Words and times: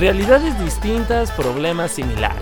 Realidades 0.00 0.58
distintas, 0.58 1.30
problemas 1.30 1.90
similares. 1.90 2.40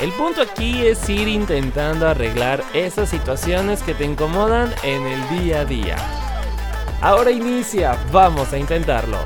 El 0.00 0.10
punto 0.12 0.40
aquí 0.40 0.86
es 0.86 1.06
ir 1.10 1.28
intentando 1.28 2.08
arreglar 2.08 2.64
esas 2.72 3.10
situaciones 3.10 3.82
que 3.82 3.92
te 3.92 4.06
incomodan 4.06 4.72
en 4.82 5.06
el 5.06 5.28
día 5.28 5.60
a 5.60 5.64
día. 5.66 5.96
Ahora 7.02 7.30
inicia, 7.30 7.98
vamos 8.12 8.50
a 8.54 8.58
intentarlo. 8.58 9.18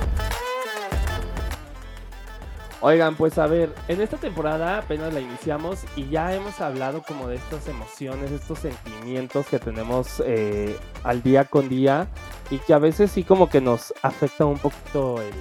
Oigan, 2.81 3.15
pues 3.15 3.39
a 3.39 3.47
ver, 3.47 3.73
en 3.87 4.01
esta 4.01 4.17
temporada 4.17 4.79
apenas 4.79 5.15
la 5.15 5.21
iniciamos 5.21 5.85
y 5.95 6.09
ya 6.09 6.35
hemos 6.35 6.61
hablado 6.61 7.05
como 7.05 7.29
de 7.29 7.37
estas 7.37 7.69
emociones, 7.69 8.33
estos 8.33 8.59
sentimientos 8.59 9.47
que 9.47 9.61
tenemos 9.61 10.21
eh, 10.27 10.77
al 11.05 11.23
día 11.23 11.45
con 11.45 11.69
día 11.69 12.09
y 12.51 12.59
que 12.59 12.75
a 12.75 12.79
veces 12.79 13.13
sí 13.13 13.23
como 13.23 13.49
que 13.49 13.61
nos 13.61 13.95
afecta 14.03 14.45
un 14.45 14.59
poquito 14.59 15.23
el, 15.23 15.33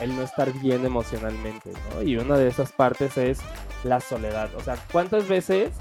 el 0.00 0.16
no 0.16 0.22
estar 0.22 0.52
bien 0.52 0.84
emocionalmente, 0.84 1.72
¿no? 1.94 2.02
Y 2.02 2.16
una 2.16 2.36
de 2.36 2.48
esas 2.48 2.72
partes 2.72 3.16
es 3.16 3.40
la 3.84 4.00
soledad. 4.00 4.50
O 4.56 4.60
sea, 4.60 4.76
¿cuántas 4.90 5.28
veces 5.28 5.72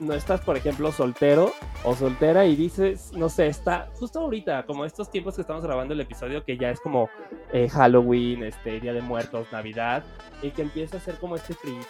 no 0.00 0.14
estás, 0.14 0.40
por 0.40 0.56
ejemplo, 0.56 0.90
soltero 0.92 1.52
o 1.84 1.94
soltera 1.94 2.46
y 2.46 2.56
dices, 2.56 3.12
no 3.12 3.28
sé, 3.28 3.46
está 3.46 3.88
justo 3.94 4.20
ahorita, 4.20 4.64
como 4.64 4.84
estos 4.84 5.10
tiempos 5.10 5.34
que 5.34 5.42
estamos 5.42 5.62
grabando 5.62 5.94
el 5.94 6.00
episodio, 6.00 6.42
que 6.44 6.56
ya 6.56 6.70
es 6.70 6.80
como 6.80 7.10
eh, 7.52 7.68
Halloween, 7.68 8.42
este, 8.42 8.80
Día 8.80 8.94
de 8.94 9.02
Muertos, 9.02 9.46
Navidad, 9.52 10.02
y 10.42 10.50
que 10.50 10.62
empieza 10.62 10.96
a 10.96 11.00
ser 11.00 11.18
como 11.18 11.36
este 11.36 11.54
frío, 11.54 11.80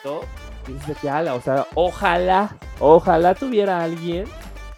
y 0.68 0.72
dices 0.72 0.98
que 0.98 1.08
ala, 1.08 1.34
o 1.34 1.40
sea, 1.40 1.66
ojalá, 1.74 2.56
ojalá 2.80 3.34
tuviera 3.34 3.82
alguien 3.82 4.24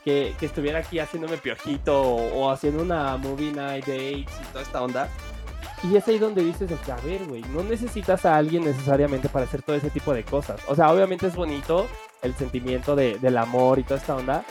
que, 0.05 0.35
que, 0.39 0.47
estuviera 0.47 0.81
aquí 0.81 0.99
haciéndome 0.99 1.39
piojito 1.39 2.03
o, 2.03 2.41
o, 2.41 2.51
haciendo 2.51 2.83
una 2.83 3.17
movie 3.17 3.53
night 3.53 3.87
dates 3.87 4.41
y 4.41 4.53
toda 4.53 4.63
esta 4.63 4.83
onda. 4.83 5.09
Y 5.83 5.97
es 5.97 6.07
ahí 6.07 6.19
donde 6.19 6.45
dices, 6.45 6.71
a 6.89 6.97
ver, 7.05 7.25
güey, 7.27 7.43
no 7.53 7.65
necesitas 7.65 8.25
a 8.25 8.37
alguien 8.37 8.65
necesariamente 8.65 9.29
para 9.29 9.47
hacer 9.47 9.63
todo 9.63 9.75
ese 9.75 9.91
tipo 9.91 10.15
de 10.15 10.23
cosas. 10.23 10.61
O 10.69 10.77
sea, 10.77 10.93
obviamente 10.93 11.27
es 11.27 11.35
bonito 11.35 11.89
el 12.23 12.35
sentimiento 12.35 12.95
de, 12.95 13.19
del 13.19 13.37
amor 13.37 13.81
y 13.81 13.83
toda 13.83 13.99
esta 13.99 14.15
onda, 14.15 14.45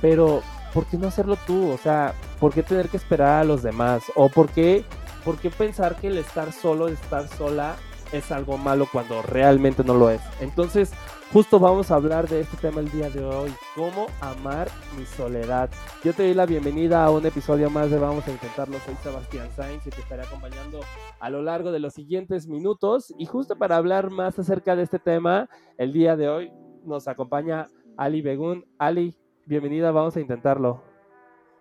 pero 0.00 0.42
¿por 0.72 0.86
qué 0.86 0.96
no 0.96 1.08
hacerlo 1.08 1.36
tú? 1.44 1.70
O 1.70 1.78
sea, 1.78 2.14
¿por 2.38 2.52
qué 2.52 2.62
tener 2.62 2.88
que 2.88 2.98
esperar 2.98 3.40
a 3.40 3.44
los 3.44 3.64
demás? 3.64 4.04
¿O 4.14 4.28
por 4.28 4.48
qué, 4.48 4.84
por 5.24 5.38
qué 5.38 5.50
pensar 5.50 5.96
que 5.96 6.06
el 6.06 6.18
estar 6.18 6.52
solo, 6.52 6.86
estar 6.86 7.26
sola, 7.28 7.74
es 8.12 8.30
algo 8.30 8.56
malo 8.56 8.86
cuando 8.92 9.22
realmente 9.22 9.82
no 9.82 9.94
lo 9.94 10.10
es? 10.10 10.20
Entonces, 10.40 10.92
justo 11.32 11.58
vamos 11.58 11.90
a 11.90 11.96
hablar 11.96 12.28
de 12.28 12.40
este 12.40 12.56
tema 12.56 12.80
el 12.80 12.90
día 12.90 13.10
de 13.10 13.24
hoy, 13.24 13.52
cómo 13.74 14.06
amar 14.20 14.68
mi 14.98 15.04
soledad. 15.04 15.70
Yo 16.04 16.12
te 16.12 16.24
doy 16.24 16.34
la 16.34 16.46
bienvenida 16.46 17.04
a 17.04 17.10
un 17.10 17.26
episodio 17.26 17.70
más 17.70 17.90
de 17.90 17.98
Vamos 17.98 18.26
a 18.26 18.30
Intentarlo, 18.30 18.78
soy 18.80 18.94
Sebastián 19.02 19.48
Sainz 19.54 19.86
y 19.86 19.90
te 19.90 20.00
estaré 20.00 20.22
acompañando 20.22 20.80
a 21.18 21.30
lo 21.30 21.42
largo 21.42 21.72
de 21.72 21.80
los 21.80 21.94
siguientes 21.94 22.46
minutos. 22.46 23.12
Y 23.18 23.26
justo 23.26 23.56
para 23.56 23.76
hablar 23.76 24.10
más 24.10 24.38
acerca 24.38 24.76
de 24.76 24.82
este 24.82 24.98
tema, 24.98 25.48
el 25.78 25.92
día 25.92 26.16
de 26.16 26.28
hoy 26.28 26.52
nos 26.84 27.08
acompaña 27.08 27.66
Ali 27.96 28.22
Begun. 28.22 28.64
Ali, 28.78 29.16
bienvenida, 29.46 29.90
vamos 29.90 30.16
a 30.16 30.20
intentarlo. 30.20 30.85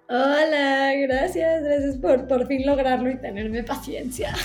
Hola, 0.08 0.94
gracias, 1.02 1.64
gracias 1.64 1.98
por 1.98 2.28
por 2.28 2.46
fin 2.46 2.64
lograrlo 2.64 3.10
y 3.10 3.18
tenerme 3.18 3.64
paciencia. 3.64 4.36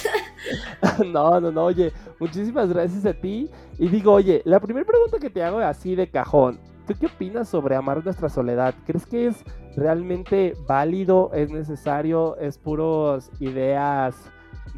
no, 1.12 1.38
no, 1.38 1.52
no, 1.52 1.64
oye, 1.66 1.92
muchísimas 2.18 2.70
gracias 2.70 3.04
a 3.04 3.12
ti. 3.12 3.50
Y 3.78 3.88
digo, 3.88 4.12
oye, 4.12 4.40
la 4.46 4.58
primera 4.58 4.86
pregunta 4.86 5.18
que 5.18 5.28
te 5.28 5.42
hago 5.42 5.58
así 5.58 5.94
de 5.94 6.08
cajón, 6.08 6.58
¿tú 6.86 6.94
qué 6.98 7.06
opinas 7.06 7.50
sobre 7.50 7.76
amar 7.76 8.02
nuestra 8.02 8.30
soledad? 8.30 8.74
¿Crees 8.86 9.04
que 9.04 9.26
es 9.26 9.44
realmente 9.76 10.54
válido, 10.66 11.30
es 11.34 11.50
necesario, 11.50 12.38
es 12.38 12.56
puros 12.56 13.30
ideas 13.38 14.14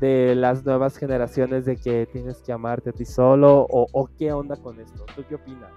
de 0.01 0.35
las 0.35 0.65
nuevas 0.65 0.99
generaciones 0.99 1.65
de 1.65 1.77
que 1.77 2.09
tienes 2.13 2.39
que 2.39 2.51
amarte 2.51 2.91
a 2.91 2.93
ti 2.93 3.05
solo? 3.05 3.69
¿O, 3.71 3.87
o 3.93 4.11
qué 4.19 4.33
onda 4.33 4.57
con 4.57 4.81
esto? 4.81 5.07
¿Tú 5.15 5.23
qué 5.29 5.37
opinas? 5.37 5.71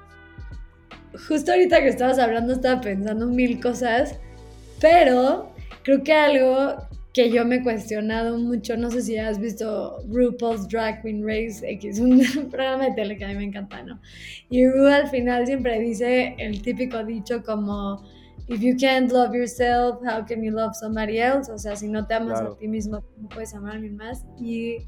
Justo 1.27 1.51
ahorita 1.51 1.79
que 1.81 1.89
estabas 1.89 2.17
hablando 2.17 2.53
estaba 2.53 2.81
pensando 2.81 3.27
mil 3.27 3.61
cosas 3.61 4.19
pero 4.79 5.51
creo 5.83 6.03
que 6.03 6.13
algo 6.13 6.75
que 7.15 7.31
yo 7.31 7.45
me 7.45 7.55
he 7.55 7.63
cuestionado 7.63 8.37
mucho, 8.37 8.75
no 8.75 8.91
sé 8.91 9.01
si 9.01 9.17
has 9.17 9.39
visto 9.39 10.03
RuPaul's 10.09 10.67
Drag 10.67 11.01
Queen 11.01 11.25
Race 11.25 11.61
X, 11.63 11.99
un 12.01 12.19
programa 12.51 12.85
de 12.85 12.91
tele 12.91 13.17
que 13.17 13.23
a 13.23 13.29
mí 13.29 13.35
me 13.35 13.45
encanta, 13.45 13.81
¿no? 13.83 14.01
Y 14.49 14.67
Ru 14.67 14.85
al 14.87 15.07
final 15.09 15.45
siempre 15.45 15.79
dice 15.79 16.35
el 16.37 16.61
típico 16.61 17.03
dicho 17.05 17.41
como, 17.41 18.03
if 18.47 18.59
you 18.59 18.75
can't 18.77 19.11
love 19.13 19.33
yourself, 19.33 20.01
how 20.03 20.25
can 20.25 20.43
you 20.43 20.51
love 20.51 20.75
somebody 20.75 21.19
else? 21.19 21.49
O 21.49 21.57
sea, 21.57 21.77
si 21.77 21.87
no 21.87 22.05
te 22.05 22.15
amas 22.15 22.39
claro. 22.39 22.53
a 22.53 22.57
ti 22.57 22.67
mismo, 22.67 23.01
no 23.17 23.29
puedes 23.29 23.53
amar 23.53 23.71
a 23.71 23.75
alguien 23.75 23.95
más. 23.95 24.25
Y 24.37 24.79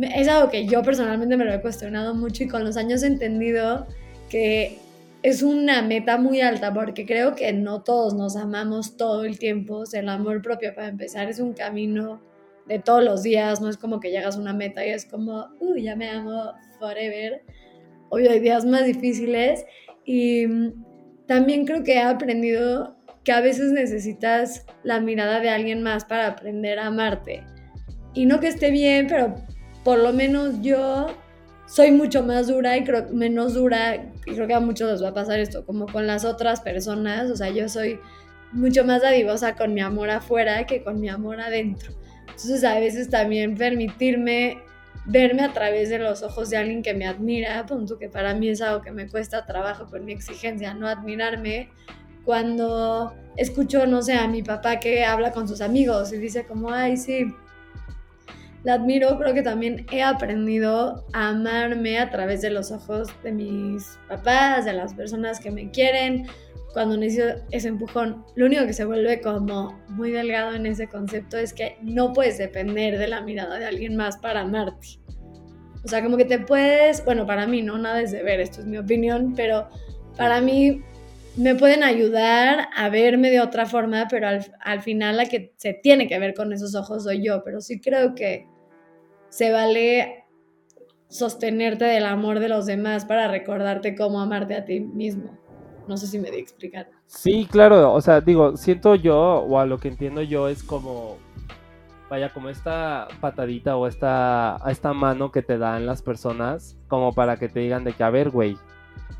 es 0.00 0.28
algo 0.28 0.50
que 0.50 0.66
yo 0.66 0.82
personalmente 0.82 1.36
me 1.38 1.46
lo 1.46 1.54
he 1.54 1.60
cuestionado 1.62 2.14
mucho 2.14 2.44
y 2.44 2.48
con 2.48 2.62
los 2.62 2.76
años 2.76 3.02
he 3.02 3.06
entendido 3.06 3.86
que 4.28 4.78
es 5.22 5.42
una 5.42 5.82
meta 5.82 6.18
muy 6.18 6.40
alta 6.40 6.74
porque 6.74 7.06
creo 7.06 7.34
que 7.34 7.52
no 7.52 7.82
todos 7.82 8.14
nos 8.14 8.36
amamos 8.36 8.96
todo 8.96 9.24
el 9.24 9.38
tiempo. 9.38 9.84
El 9.92 10.08
amor 10.08 10.42
propio 10.42 10.74
para 10.74 10.88
empezar 10.88 11.28
es 11.28 11.38
un 11.38 11.52
camino 11.52 12.20
de 12.66 12.78
todos 12.78 13.04
los 13.04 13.22
días, 13.22 13.60
no 13.60 13.68
es 13.68 13.76
como 13.76 14.00
que 14.00 14.10
llegas 14.10 14.36
a 14.36 14.40
una 14.40 14.52
meta 14.52 14.84
y 14.84 14.90
es 14.90 15.04
como, 15.04 15.48
uy, 15.60 15.84
ya 15.84 15.96
me 15.96 16.10
amo 16.10 16.52
forever. 16.78 17.42
Hoy 18.08 18.26
hay 18.26 18.40
días 18.40 18.64
más 18.64 18.84
difíciles 18.84 19.64
y 20.04 20.46
también 21.26 21.64
creo 21.66 21.84
que 21.84 21.94
he 21.94 22.02
aprendido 22.02 22.96
que 23.24 23.32
a 23.32 23.40
veces 23.40 23.70
necesitas 23.70 24.66
la 24.82 25.00
mirada 25.00 25.38
de 25.40 25.50
alguien 25.50 25.82
más 25.82 26.04
para 26.04 26.26
aprender 26.26 26.78
a 26.78 26.86
amarte. 26.86 27.44
Y 28.14 28.26
no 28.26 28.40
que 28.40 28.48
esté 28.48 28.70
bien, 28.70 29.06
pero 29.06 29.36
por 29.84 29.98
lo 29.98 30.12
menos 30.12 30.60
yo 30.60 31.06
soy 31.72 31.90
mucho 31.90 32.22
más 32.22 32.48
dura 32.48 32.76
y 32.76 32.84
creo 32.84 33.06
menos 33.12 33.54
dura, 33.54 34.12
y 34.26 34.34
creo 34.34 34.46
que 34.46 34.52
a 34.52 34.60
muchos 34.60 34.90
les 34.90 35.02
va 35.02 35.08
a 35.08 35.14
pasar 35.14 35.40
esto, 35.40 35.64
como 35.64 35.86
con 35.86 36.06
las 36.06 36.26
otras 36.26 36.60
personas, 36.60 37.30
o 37.30 37.36
sea, 37.36 37.48
yo 37.48 37.66
soy 37.66 37.98
mucho 38.52 38.84
más 38.84 39.00
dadivosa 39.00 39.56
con 39.56 39.72
mi 39.72 39.80
amor 39.80 40.10
afuera 40.10 40.66
que 40.66 40.82
con 40.82 41.00
mi 41.00 41.08
amor 41.08 41.40
adentro. 41.40 41.94
Entonces 42.28 42.62
a 42.64 42.78
veces 42.78 43.08
también 43.08 43.56
permitirme 43.56 44.58
verme 45.06 45.44
a 45.44 45.54
través 45.54 45.88
de 45.88 45.98
los 45.98 46.22
ojos 46.22 46.50
de 46.50 46.58
alguien 46.58 46.82
que 46.82 46.92
me 46.92 47.06
admira, 47.06 47.64
punto 47.64 47.98
que 47.98 48.10
para 48.10 48.34
mí 48.34 48.50
es 48.50 48.60
algo 48.60 48.82
que 48.82 48.92
me 48.92 49.08
cuesta 49.08 49.46
trabajo 49.46 49.86
con 49.86 50.04
mi 50.04 50.12
exigencia, 50.12 50.74
no 50.74 50.86
admirarme. 50.86 51.70
Cuando 52.26 53.14
escucho, 53.36 53.86
no 53.86 54.02
sé, 54.02 54.12
a 54.12 54.28
mi 54.28 54.42
papá 54.42 54.78
que 54.78 55.06
habla 55.06 55.32
con 55.32 55.48
sus 55.48 55.62
amigos 55.62 56.12
y 56.12 56.18
dice 56.18 56.44
como, 56.44 56.70
ay, 56.70 56.98
sí, 56.98 57.34
la 58.64 58.74
admiro, 58.74 59.18
creo 59.18 59.34
que 59.34 59.42
también 59.42 59.86
he 59.90 60.02
aprendido 60.02 61.04
a 61.12 61.30
amarme 61.30 61.98
a 61.98 62.10
través 62.10 62.42
de 62.42 62.50
los 62.50 62.70
ojos 62.70 63.08
de 63.22 63.32
mis 63.32 63.98
papás, 64.08 64.64
de 64.64 64.72
las 64.72 64.94
personas 64.94 65.40
que 65.40 65.50
me 65.50 65.70
quieren. 65.70 66.26
Cuando 66.72 66.96
necesito 66.96 67.44
ese 67.50 67.68
empujón, 67.68 68.24
lo 68.34 68.46
único 68.46 68.64
que 68.64 68.72
se 68.72 68.84
vuelve 68.84 69.20
como 69.20 69.78
muy 69.88 70.10
delgado 70.10 70.54
en 70.54 70.64
ese 70.66 70.86
concepto 70.86 71.36
es 71.36 71.52
que 71.52 71.76
no 71.82 72.12
puedes 72.12 72.38
depender 72.38 72.98
de 72.98 73.08
la 73.08 73.20
mirada 73.20 73.58
de 73.58 73.66
alguien 73.66 73.96
más 73.96 74.16
para 74.16 74.42
amarte. 74.42 75.00
O 75.84 75.88
sea, 75.88 76.02
como 76.02 76.16
que 76.16 76.24
te 76.24 76.38
puedes, 76.38 77.04
bueno, 77.04 77.26
para 77.26 77.46
mí 77.46 77.60
no, 77.62 77.76
nada 77.76 78.00
es 78.00 78.12
de 78.12 78.22
ver, 78.22 78.40
esto 78.40 78.60
es 78.60 78.66
mi 78.66 78.78
opinión, 78.78 79.34
pero 79.34 79.68
para 80.16 80.40
mí 80.40 80.80
me 81.36 81.56
pueden 81.56 81.82
ayudar 81.82 82.68
a 82.76 82.88
verme 82.88 83.30
de 83.30 83.40
otra 83.40 83.66
forma, 83.66 84.06
pero 84.08 84.28
al, 84.28 84.46
al, 84.60 84.82
final 84.82 85.16
la 85.16 85.26
que 85.26 85.52
se 85.56 85.74
tiene 85.74 86.06
que 86.06 86.18
ver 86.18 86.34
con 86.34 86.52
esos 86.52 86.74
ojos 86.76 87.02
soy 87.02 87.24
yo, 87.24 87.42
pero 87.42 87.60
sí 87.60 87.80
creo 87.80 88.14
que 88.14 88.46
se 89.32 89.50
vale 89.50 90.26
sostenerte 91.08 91.86
del 91.86 92.04
amor 92.04 92.38
de 92.38 92.50
los 92.50 92.66
demás 92.66 93.06
para 93.06 93.28
recordarte 93.28 93.96
cómo 93.96 94.20
amarte 94.20 94.54
a 94.54 94.66
ti 94.66 94.80
mismo. 94.80 95.38
No 95.88 95.96
sé 95.96 96.06
si 96.06 96.18
me 96.18 96.30
di 96.30 96.36
explicar. 96.36 96.90
Sí, 97.06 97.48
claro, 97.50 97.94
o 97.94 98.00
sea, 98.02 98.20
digo, 98.20 98.58
siento 98.58 98.94
yo, 98.94 99.16
o 99.18 99.58
a 99.58 99.64
lo 99.64 99.78
que 99.78 99.88
entiendo 99.88 100.20
yo, 100.20 100.48
es 100.48 100.62
como, 100.62 101.16
vaya, 102.10 102.30
como 102.30 102.50
esta 102.50 103.08
patadita 103.22 103.76
o 103.76 103.86
esta, 103.86 104.58
esta 104.68 104.92
mano 104.92 105.32
que 105.32 105.40
te 105.40 105.56
dan 105.56 105.86
las 105.86 106.02
personas, 106.02 106.76
como 106.86 107.14
para 107.14 107.38
que 107.38 107.48
te 107.48 107.60
digan 107.60 107.84
de 107.84 107.94
que, 107.94 108.04
a 108.04 108.10
ver, 108.10 108.28
güey, 108.28 108.58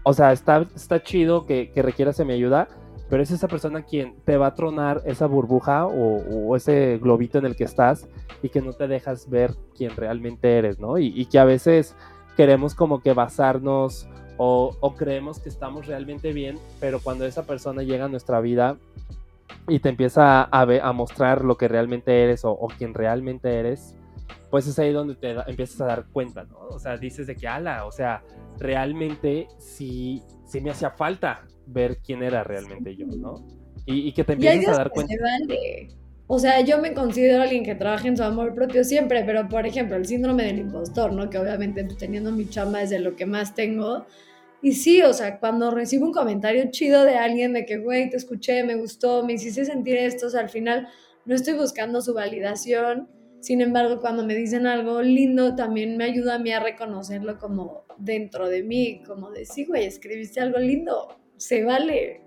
o 0.02 0.12
sea, 0.12 0.32
está, 0.32 0.66
está 0.76 1.02
chido 1.02 1.46
que, 1.46 1.70
que 1.72 1.80
requieras 1.80 2.18
de 2.18 2.26
mi 2.26 2.34
ayuda, 2.34 2.68
pero 3.12 3.24
es 3.24 3.30
esa 3.30 3.46
persona 3.46 3.82
quien 3.82 4.14
te 4.24 4.38
va 4.38 4.46
a 4.46 4.54
tronar 4.54 5.02
esa 5.04 5.26
burbuja 5.26 5.84
o, 5.84 6.56
ese 6.56 6.96
globito 6.96 7.36
en 7.36 7.44
el 7.44 7.56
que 7.56 7.64
estás 7.64 8.08
y 8.42 8.48
que 8.48 8.62
no 8.62 8.72
te 8.72 8.88
dejas 8.88 9.28
ver 9.28 9.54
quién 9.76 9.94
realmente 9.94 10.56
eres, 10.56 10.80
¿no? 10.80 10.96
Y, 10.96 11.26
que 11.26 11.38
a 11.38 11.44
veces 11.44 11.94
queremos 12.38 12.74
como 12.74 13.02
que 13.02 13.12
basarnos 13.12 14.08
o, 14.38 14.94
creemos 14.96 15.40
que 15.40 15.50
estamos 15.50 15.86
realmente 15.88 16.32
bien, 16.32 16.58
pero 16.80 17.00
cuando 17.00 17.26
esa 17.26 17.44
persona 17.44 17.82
llega 17.82 18.06
a 18.06 18.08
nuestra 18.08 18.40
vida 18.40 18.78
y 19.68 19.80
te 19.80 19.90
empieza 19.90 20.44
a, 20.44 20.62
a 20.62 20.92
mostrar 20.94 21.44
lo 21.44 21.58
que 21.58 21.68
realmente 21.68 22.24
eres 22.24 22.46
o, 22.46 22.66
quién 22.78 22.94
realmente 22.94 23.58
eres, 23.58 23.94
pues 24.50 24.66
es 24.66 24.78
ahí 24.78 24.90
donde 24.90 25.16
te 25.16 25.36
empiezas 25.48 25.82
a 25.82 25.84
dar 25.84 26.06
cuenta, 26.14 26.44
¿no? 26.44 26.60
O 26.70 26.78
sea, 26.78 26.96
dices 26.96 27.26
de 27.26 27.36
que, 27.36 27.46
ala, 27.46 27.84
o 27.84 27.92
sea, 27.92 28.22
realmente 28.58 29.48
sí, 29.58 30.22
sí 30.46 30.62
me 30.62 30.70
hacía 30.70 30.92
falta 30.92 31.42
ver 31.72 31.98
quién 31.98 32.22
era 32.22 32.44
realmente 32.44 32.94
yo, 32.96 33.06
¿no? 33.06 33.46
Y, 33.84 34.12
que 34.12 34.22
te 34.22 34.34
empieces 34.34 34.68
a 34.68 34.76
dar 34.76 34.90
cuenta. 34.90 35.14
o 36.28 36.38
sea, 36.38 36.60
yo 36.60 36.78
me 36.78 36.94
considero 36.94 37.42
alguien 37.42 37.64
que 37.64 37.74
trabaja 37.74 38.06
en 38.06 38.16
su 38.16 38.22
amor 38.22 38.54
propio 38.54 38.84
siempre, 38.84 39.24
pero 39.24 39.48
por 39.48 39.66
ejemplo, 39.66 39.96
el 39.96 40.06
síndrome 40.06 40.44
del 40.44 40.58
impostor, 40.58 41.12
¿no? 41.12 41.28
Que 41.28 41.38
obviamente 41.38 41.84
teniendo 41.98 42.30
mi 42.30 42.48
chamba 42.48 42.82
es 42.82 42.90
de 42.90 43.00
lo 43.00 43.16
que 43.16 43.26
más 43.26 43.54
tengo. 43.54 44.06
Y 44.62 44.74
sí, 44.74 45.02
o 45.02 45.12
sea, 45.12 45.40
cuando 45.40 45.72
recibo 45.72 46.06
un 46.06 46.12
comentario 46.12 46.70
chido 46.70 47.04
de 47.04 47.16
alguien 47.16 47.52
de 47.52 47.66
que, 47.66 47.78
güey, 47.78 48.08
te 48.08 48.16
escuché, 48.16 48.62
me 48.62 48.76
gustó, 48.76 49.24
me 49.24 49.32
hiciste 49.32 49.64
sentir 49.64 49.96
esto, 49.96 50.28
o 50.28 50.30
sea, 50.30 50.40
al 50.40 50.50
final 50.50 50.88
no 51.24 51.34
estoy 51.34 51.54
buscando 51.54 52.00
su 52.00 52.14
validación. 52.14 53.08
Sin 53.40 53.60
embargo, 53.60 54.00
cuando 54.00 54.24
me 54.24 54.36
dicen 54.36 54.68
algo 54.68 55.02
lindo, 55.02 55.56
también 55.56 55.96
me 55.96 56.04
ayuda 56.04 56.36
a 56.36 56.38
mí 56.38 56.52
a 56.52 56.60
reconocerlo 56.60 57.38
como 57.40 57.84
dentro 57.98 58.48
de 58.48 58.62
mí, 58.62 59.02
como 59.04 59.32
de, 59.32 59.44
sí, 59.44 59.64
güey, 59.64 59.84
escribiste 59.84 60.40
algo 60.40 60.60
lindo, 60.60 61.08
se 61.42 61.64
vale. 61.64 62.20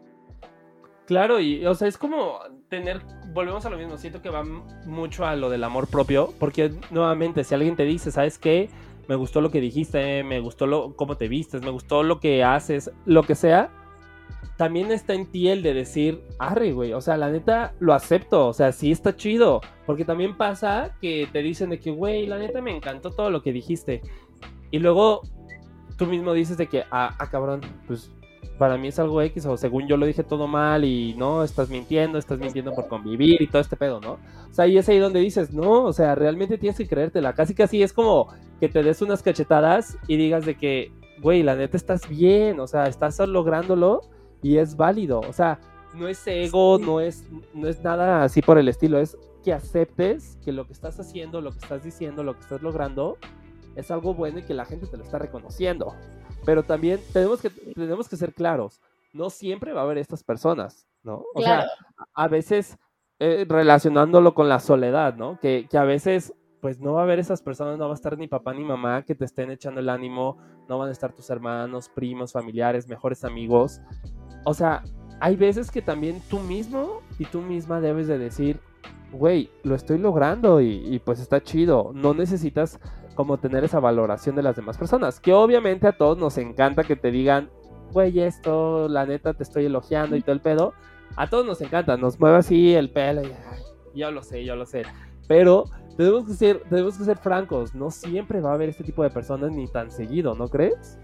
Claro, 1.05 1.39
y 1.39 1.65
o 1.65 1.75
sea, 1.75 1.87
es 1.87 1.97
como 1.97 2.39
tener, 2.67 3.01
volvemos 3.33 3.65
a 3.65 3.69
lo 3.69 3.77
mismo, 3.77 3.97
siento 3.97 4.21
que 4.21 4.29
va 4.29 4.43
mucho 4.43 5.25
a 5.25 5.35
lo 5.35 5.49
del 5.49 5.63
amor 5.63 5.87
propio, 5.87 6.33
porque 6.39 6.71
nuevamente, 6.89 7.43
si 7.43 7.53
alguien 7.53 7.75
te 7.75 7.83
dice, 7.83 8.11
¿sabes 8.11 8.39
qué? 8.39 8.69
Me 9.07 9.15
gustó 9.15 9.39
lo 9.39 9.51
que 9.51 9.61
dijiste, 9.61 10.23
me 10.23 10.39
gustó 10.39 10.65
lo, 10.65 10.95
cómo 10.95 11.15
te 11.15 11.27
vistes, 11.27 11.61
me 11.61 11.69
gustó 11.69 12.01
lo 12.01 12.19
que 12.19 12.43
haces, 12.43 12.91
lo 13.05 13.21
que 13.21 13.35
sea, 13.35 13.69
también 14.57 14.91
está 14.91 15.13
en 15.13 15.27
ti 15.27 15.49
el 15.49 15.61
de 15.61 15.75
decir, 15.75 16.23
arre, 16.39 16.71
güey, 16.71 16.93
o 16.93 17.01
sea, 17.01 17.17
la 17.17 17.29
neta 17.29 17.75
lo 17.79 17.93
acepto, 17.93 18.47
o 18.47 18.53
sea, 18.53 18.71
sí 18.71 18.91
está 18.91 19.15
chido, 19.15 19.61
porque 19.85 20.05
también 20.05 20.35
pasa 20.35 20.95
que 21.01 21.29
te 21.31 21.43
dicen 21.43 21.69
de 21.69 21.79
que, 21.79 21.91
güey, 21.91 22.25
la 22.25 22.39
neta 22.39 22.61
me 22.61 22.75
encantó 22.75 23.11
todo 23.11 23.29
lo 23.29 23.43
que 23.43 23.51
dijiste, 23.51 24.01
y 24.71 24.79
luego 24.79 25.21
tú 25.97 26.05
mismo 26.07 26.33
dices 26.33 26.57
de 26.57 26.67
que, 26.67 26.83
ah, 26.91 27.15
ah, 27.19 27.29
cabrón, 27.29 27.61
pues 27.87 28.11
para 28.57 28.77
mí 28.77 28.87
es 28.87 28.99
algo 28.99 29.21
X, 29.21 29.45
o 29.45 29.57
según 29.57 29.87
yo 29.87 29.97
lo 29.97 30.05
dije 30.05 30.23
todo 30.23 30.47
mal 30.47 30.83
y 30.85 31.13
no, 31.15 31.43
estás 31.43 31.69
mintiendo, 31.69 32.17
estás 32.17 32.39
mintiendo 32.39 32.73
por 32.73 32.87
convivir 32.87 33.41
y 33.41 33.47
todo 33.47 33.61
este 33.61 33.75
pedo, 33.75 33.99
¿no? 33.99 34.13
O 34.49 34.53
sea, 34.53 34.67
y 34.67 34.77
es 34.77 34.87
ahí 34.87 34.99
donde 34.99 35.19
dices, 35.19 35.53
no, 35.53 35.83
o 35.83 35.93
sea, 35.93 36.15
realmente 36.15 36.57
tienes 36.57 36.77
que 36.77 36.87
creértela, 36.87 37.33
casi 37.33 37.53
casi 37.53 37.83
es 37.83 37.93
como 37.93 38.27
que 38.59 38.69
te 38.69 38.83
des 38.83 39.01
unas 39.01 39.21
cachetadas 39.21 39.97
y 40.07 40.17
digas 40.17 40.45
de 40.45 40.55
que, 40.55 40.91
güey, 41.21 41.43
la 41.43 41.55
neta 41.55 41.77
estás 41.77 42.07
bien, 42.07 42.59
o 42.59 42.67
sea, 42.67 42.85
estás 42.85 43.19
lográndolo 43.19 44.01
y 44.41 44.57
es 44.57 44.77
válido. 44.77 45.19
O 45.21 45.33
sea, 45.33 45.59
no 45.95 46.07
es 46.07 46.25
ego, 46.27 46.77
no 46.79 47.01
es, 47.01 47.25
no 47.53 47.67
es 47.67 47.83
nada 47.83 48.23
así 48.23 48.41
por 48.41 48.57
el 48.57 48.67
estilo, 48.67 48.99
es 48.99 49.17
que 49.43 49.53
aceptes 49.53 50.37
que 50.43 50.51
lo 50.51 50.65
que 50.65 50.73
estás 50.73 50.99
haciendo, 50.99 51.41
lo 51.41 51.51
que 51.51 51.59
estás 51.59 51.83
diciendo, 51.83 52.23
lo 52.23 52.33
que 52.33 52.41
estás 52.41 52.61
logrando 52.61 53.17
es 53.75 53.91
algo 53.91 54.13
bueno 54.13 54.39
y 54.39 54.43
que 54.43 54.53
la 54.53 54.65
gente 54.65 54.87
te 54.87 54.97
lo 54.97 55.03
está 55.03 55.19
reconociendo. 55.19 55.93
Pero 56.45 56.63
también 56.63 56.99
tenemos 57.11 57.41
que, 57.41 57.49
tenemos 57.49 58.07
que 58.07 58.17
ser 58.17 58.33
claros, 58.33 58.81
no 59.13 59.29
siempre 59.29 59.73
va 59.73 59.81
a 59.81 59.83
haber 59.83 59.97
estas 59.97 60.23
personas, 60.23 60.87
¿no? 61.03 61.23
O 61.33 61.41
sea, 61.41 61.65
a 62.13 62.27
veces 62.27 62.77
eh, 63.19 63.45
relacionándolo 63.47 64.33
con 64.33 64.49
la 64.49 64.59
soledad, 64.59 65.15
¿no? 65.15 65.39
Que, 65.39 65.67
que 65.69 65.77
a 65.77 65.83
veces 65.83 66.33
pues 66.61 66.79
no 66.79 66.93
va 66.93 67.01
a 67.01 67.03
haber 67.03 67.19
esas 67.19 67.41
personas, 67.41 67.77
no 67.77 67.85
va 67.85 67.91
a 67.91 67.95
estar 67.95 68.17
ni 68.17 68.27
papá 68.27 68.53
ni 68.53 68.63
mamá 68.63 69.03
que 69.03 69.13
te 69.13 69.25
estén 69.25 69.51
echando 69.51 69.81
el 69.81 69.89
ánimo, 69.89 70.37
no 70.67 70.79
van 70.79 70.89
a 70.89 70.91
estar 70.91 71.13
tus 71.13 71.29
hermanos, 71.29 71.89
primos, 71.89 72.31
familiares, 72.31 72.87
mejores 72.87 73.23
amigos, 73.23 73.81
o 74.45 74.53
sea, 74.53 74.83
hay 75.19 75.35
veces 75.35 75.71
que 75.71 75.81
también 75.81 76.21
tú 76.29 76.39
mismo 76.39 77.01
y 77.17 77.25
tú 77.25 77.41
misma 77.41 77.81
debes 77.81 78.07
de 78.07 78.17
decir, 78.17 78.59
güey, 79.11 79.49
lo 79.63 79.75
estoy 79.75 79.97
logrando 79.97 80.61
y, 80.61 81.01
pues 81.03 81.19
está 81.19 81.41
chido. 81.41 81.91
No 81.93 82.13
necesitas 82.13 82.79
como 83.15 83.37
tener 83.37 83.63
esa 83.63 83.79
valoración 83.79 84.35
de 84.35 84.43
las 84.43 84.55
demás 84.55 84.77
personas. 84.77 85.19
Que 85.19 85.33
obviamente 85.33 85.87
a 85.87 85.93
todos 85.93 86.17
nos 86.17 86.37
encanta 86.37 86.83
que 86.83 86.95
te 86.95 87.11
digan, 87.11 87.49
güey, 87.91 88.19
esto, 88.19 88.87
la 88.87 89.05
neta, 89.05 89.33
te 89.33 89.43
estoy 89.43 89.65
elogiando 89.65 90.15
y 90.15 90.21
todo 90.21 90.33
el 90.33 90.41
pedo. 90.41 90.73
A 91.15 91.29
todos 91.29 91.45
nos 91.45 91.61
encanta, 91.61 91.97
nos 91.97 92.19
mueve 92.19 92.37
así 92.37 92.75
el 92.75 92.91
pelo 92.91 93.21
y 93.23 93.99
yo 93.99 94.11
lo 94.11 94.21
sé, 94.21 94.43
yo 94.43 94.55
lo 94.55 94.65
sé. 94.65 94.83
Pero 95.27 95.65
tenemos 95.97 96.27
que 96.27 96.33
ser, 96.33 96.61
tenemos 96.69 96.97
que 96.97 97.05
ser 97.05 97.17
francos, 97.17 97.73
no 97.73 97.89
siempre 97.89 98.41
va 98.41 98.51
a 98.51 98.53
haber 98.55 98.69
este 98.69 98.83
tipo 98.83 99.01
de 99.01 99.09
personas 99.09 99.51
ni 99.51 99.67
tan 99.67 99.91
seguido, 99.91 100.35
¿no 100.35 100.49
crees? 100.49 100.99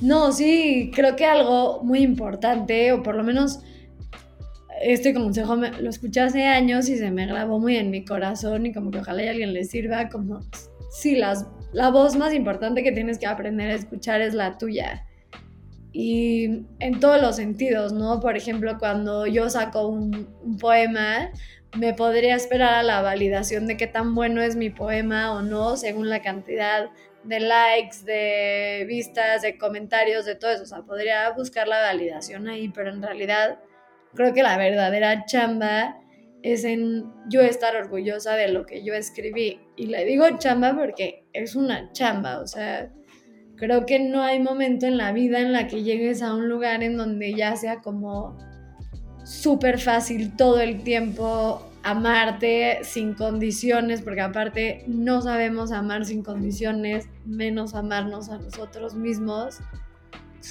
No, 0.00 0.32
sí, 0.32 0.90
creo 0.94 1.16
que 1.16 1.24
algo 1.24 1.82
muy 1.82 2.00
importante, 2.00 2.92
o 2.92 3.02
por 3.02 3.14
lo 3.14 3.24
menos 3.24 3.60
este 4.82 5.14
consejo 5.14 5.56
lo 5.56 5.88
escuché 5.88 6.20
hace 6.20 6.46
años 6.46 6.88
y 6.88 6.98
se 6.98 7.10
me 7.10 7.26
grabó 7.26 7.58
muy 7.58 7.76
en 7.76 7.90
mi 7.90 8.04
corazón 8.04 8.66
y 8.66 8.74
como 8.74 8.90
que 8.90 8.98
ojalá 8.98 9.22
a 9.22 9.30
alguien 9.30 9.54
le 9.54 9.64
sirva, 9.64 10.08
como, 10.10 10.40
sí, 10.94 11.16
las, 11.16 11.46
la 11.72 11.90
voz 11.90 12.16
más 12.16 12.32
importante 12.32 12.82
que 12.82 12.92
tienes 12.92 13.18
que 13.18 13.26
aprender 13.26 13.70
a 13.70 13.74
escuchar 13.74 14.20
es 14.20 14.32
la 14.32 14.56
tuya. 14.56 15.04
Y 15.92 16.66
en 16.80 17.00
todos 17.00 17.20
los 17.20 17.36
sentidos, 17.36 17.92
¿no? 17.92 18.20
Por 18.20 18.36
ejemplo, 18.36 18.78
cuando 18.78 19.26
yo 19.26 19.50
saco 19.50 19.88
un, 19.88 20.28
un 20.42 20.58
poema, 20.58 21.30
me 21.76 21.94
podría 21.94 22.36
esperar 22.36 22.74
a 22.74 22.82
la 22.82 23.02
validación 23.02 23.66
de 23.66 23.76
qué 23.76 23.86
tan 23.86 24.14
bueno 24.14 24.40
es 24.40 24.56
mi 24.56 24.70
poema 24.70 25.32
o 25.32 25.42
no, 25.42 25.76
según 25.76 26.08
la 26.08 26.22
cantidad 26.22 26.90
de 27.24 27.40
likes, 27.40 27.98
de 28.04 28.84
vistas, 28.88 29.42
de 29.42 29.58
comentarios, 29.58 30.24
de 30.24 30.36
todo 30.36 30.52
eso. 30.52 30.62
O 30.62 30.66
sea, 30.66 30.82
podría 30.82 31.30
buscar 31.30 31.66
la 31.66 31.80
validación 31.80 32.48
ahí, 32.48 32.68
pero 32.68 32.90
en 32.90 33.02
realidad 33.02 33.58
creo 34.14 34.32
que 34.32 34.42
la 34.42 34.56
verdadera 34.56 35.24
chamba 35.26 35.96
es 36.44 36.62
en 36.64 37.10
yo 37.30 37.40
estar 37.40 37.74
orgullosa 37.74 38.34
de 38.34 38.48
lo 38.48 38.66
que 38.66 38.84
yo 38.84 38.92
escribí. 38.92 39.60
Y 39.76 39.86
le 39.86 40.04
digo 40.04 40.26
chamba 40.38 40.76
porque 40.76 41.24
es 41.32 41.56
una 41.56 41.90
chamba, 41.92 42.38
o 42.40 42.46
sea, 42.46 42.92
creo 43.56 43.86
que 43.86 43.98
no 43.98 44.22
hay 44.22 44.40
momento 44.40 44.84
en 44.84 44.98
la 44.98 45.12
vida 45.12 45.40
en 45.40 45.54
la 45.54 45.66
que 45.66 45.82
llegues 45.82 46.20
a 46.20 46.34
un 46.34 46.50
lugar 46.50 46.82
en 46.82 46.98
donde 46.98 47.32
ya 47.34 47.56
sea 47.56 47.80
como 47.80 48.36
súper 49.24 49.80
fácil 49.80 50.36
todo 50.36 50.60
el 50.60 50.82
tiempo 50.84 51.66
amarte 51.82 52.80
sin 52.82 53.14
condiciones, 53.14 54.02
porque 54.02 54.20
aparte 54.20 54.84
no 54.86 55.22
sabemos 55.22 55.72
amar 55.72 56.04
sin 56.04 56.22
condiciones, 56.22 57.08
menos 57.24 57.74
amarnos 57.74 58.28
a 58.28 58.36
nosotros 58.36 58.94
mismos. 58.94 59.60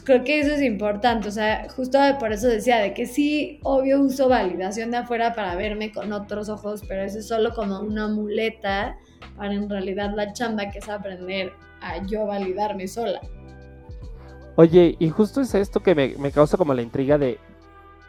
Creo 0.01 0.23
que 0.23 0.39
eso 0.39 0.53
es 0.53 0.61
importante, 0.61 1.27
o 1.27 1.31
sea, 1.31 1.67
justo 1.75 1.99
por 2.19 2.31
eso 2.31 2.47
decía 2.47 2.77
de 2.77 2.93
que 2.93 3.05
sí, 3.05 3.59
obvio 3.63 4.01
uso 4.01 4.29
validación 4.29 4.91
de 4.91 4.97
afuera 4.97 5.33
para 5.33 5.55
verme 5.55 5.91
con 5.91 6.11
otros 6.13 6.49
ojos, 6.49 6.83
pero 6.87 7.03
eso 7.03 7.19
es 7.19 7.27
solo 7.27 7.53
como 7.53 7.79
una 7.79 8.07
muleta 8.07 8.97
para 9.37 9.53
en 9.53 9.69
realidad 9.69 10.13
la 10.15 10.33
chamba 10.33 10.69
que 10.69 10.79
es 10.79 10.89
aprender 10.89 11.53
a 11.81 12.03
yo 12.05 12.25
validarme 12.25 12.87
sola. 12.87 13.21
Oye, 14.55 14.95
y 14.99 15.09
justo 15.09 15.41
es 15.41 15.53
esto 15.55 15.81
que 15.81 15.95
me, 15.95 16.15
me 16.17 16.31
causa 16.31 16.57
como 16.57 16.73
la 16.73 16.81
intriga 16.81 17.17
de, 17.17 17.39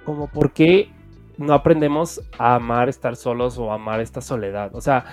como 0.05 0.29
por 0.29 0.53
qué 0.53 0.91
no 1.39 1.53
aprendemos 1.53 2.23
a 2.39 2.55
amar 2.57 2.89
estar 2.89 3.17
solos 3.17 3.59
o 3.59 3.73
amar 3.73 4.01
esta 4.01 4.21
soledad. 4.21 4.75
O 4.75 4.81
sea, 4.81 5.05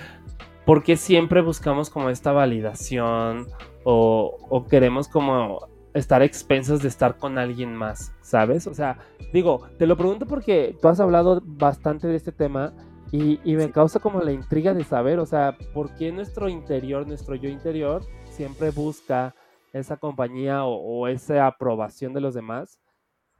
¿por 0.65 0.83
qué 0.83 0.97
siempre 0.97 1.41
buscamos 1.41 1.89
como 1.89 2.09
esta 2.09 2.31
validación 2.31 3.47
o, 3.83 4.65
queremos 4.69 5.07
como 5.07 5.67
estar 5.93 6.21
expensas 6.21 6.81
de 6.81 6.87
estar 6.87 7.17
con 7.17 7.37
alguien 7.37 7.75
más, 7.75 8.13
¿sabes? 8.21 8.67
O 8.67 8.73
sea, 8.73 8.99
digo, 9.33 9.67
te 9.77 9.87
lo 9.87 9.97
pregunto 9.97 10.25
porque 10.25 10.75
tú 10.81 10.87
has 10.87 10.99
hablado 10.99 11.41
bastante 11.43 12.07
de 12.07 12.15
este 12.15 12.31
tema 12.31 12.73
y, 13.11 13.39
me 13.43 13.71
causa 13.71 13.99
como 13.99 14.21
la 14.21 14.31
intriga 14.31 14.73
de 14.73 14.85
saber, 14.85 15.19
o 15.19 15.25
sea, 15.25 15.57
¿por 15.73 15.93
qué 15.95 16.11
nuestro 16.13 16.47
interior, 16.47 17.05
nuestro 17.05 17.35
yo 17.35 17.49
interior, 17.49 18.03
siempre 18.29 18.69
busca 18.69 19.35
esa 19.73 19.97
compañía 19.97 20.63
o, 20.63 20.75
o 20.75 21.07
esa 21.07 21.45
aprobación 21.45 22.13
de 22.13 22.21
los 22.21 22.33
demás 22.33 22.79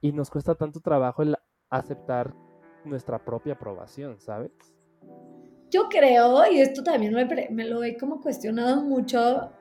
y 0.01 0.11
nos 0.11 0.29
cuesta 0.29 0.55
tanto 0.55 0.81
trabajo 0.81 1.21
el 1.21 1.37
aceptar 1.69 2.33
nuestra 2.83 3.23
propia 3.23 3.53
aprobación, 3.53 4.19
¿sabes? 4.19 4.51
Yo 5.69 5.87
creo, 5.89 6.51
y 6.51 6.59
esto 6.59 6.83
también 6.83 7.13
me, 7.13 7.65
lo 7.65 7.83
he 7.83 7.97
como 7.97 8.19
cuestionado 8.19 8.83
mucho, 8.83 9.51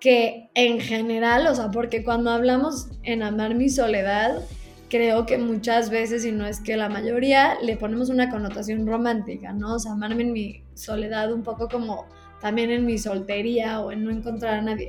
que 0.00 0.50
en 0.54 0.80
general, 0.80 1.46
o 1.46 1.54
sea, 1.54 1.70
porque 1.70 2.02
cuando 2.02 2.30
hablamos 2.30 2.88
en 3.02 3.22
amar 3.22 3.54
mi 3.54 3.68
soledad, 3.68 4.42
creo 4.88 5.26
que 5.26 5.38
muchas 5.38 5.90
veces, 5.90 6.24
y 6.24 6.32
no 6.32 6.46
es 6.46 6.60
que 6.60 6.76
la 6.76 6.88
mayoría, 6.88 7.56
le 7.62 7.76
ponemos 7.76 8.08
una 8.08 8.30
connotación 8.30 8.86
romántica, 8.86 9.52
¿no? 9.52 9.74
O 9.74 9.78
sea, 9.78 9.92
amarme 9.92 10.22
en 10.22 10.32
mi 10.32 10.64
soledad 10.74 11.32
un 11.32 11.42
poco 11.42 11.68
como 11.68 12.06
también 12.40 12.70
en 12.70 12.86
mi 12.86 12.98
soltería 12.98 13.80
o 13.80 13.92
en 13.92 14.04
no 14.04 14.10
encontrar 14.10 14.54
a 14.54 14.62
nadie. 14.62 14.88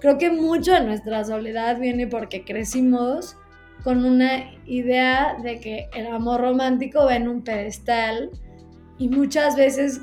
Creo 0.00 0.18
que 0.18 0.30
mucho 0.30 0.72
de 0.72 0.80
nuestra 0.80 1.24
soledad 1.24 1.78
viene 1.78 2.06
porque 2.06 2.44
crecimos 2.44 3.36
con 3.84 4.04
una 4.04 4.52
idea 4.64 5.36
de 5.42 5.60
que 5.60 5.88
el 5.94 6.06
amor 6.06 6.40
romántico 6.40 7.04
va 7.04 7.16
en 7.16 7.28
un 7.28 7.42
pedestal 7.42 8.30
y 8.98 9.08
muchas 9.08 9.56
veces, 9.56 10.00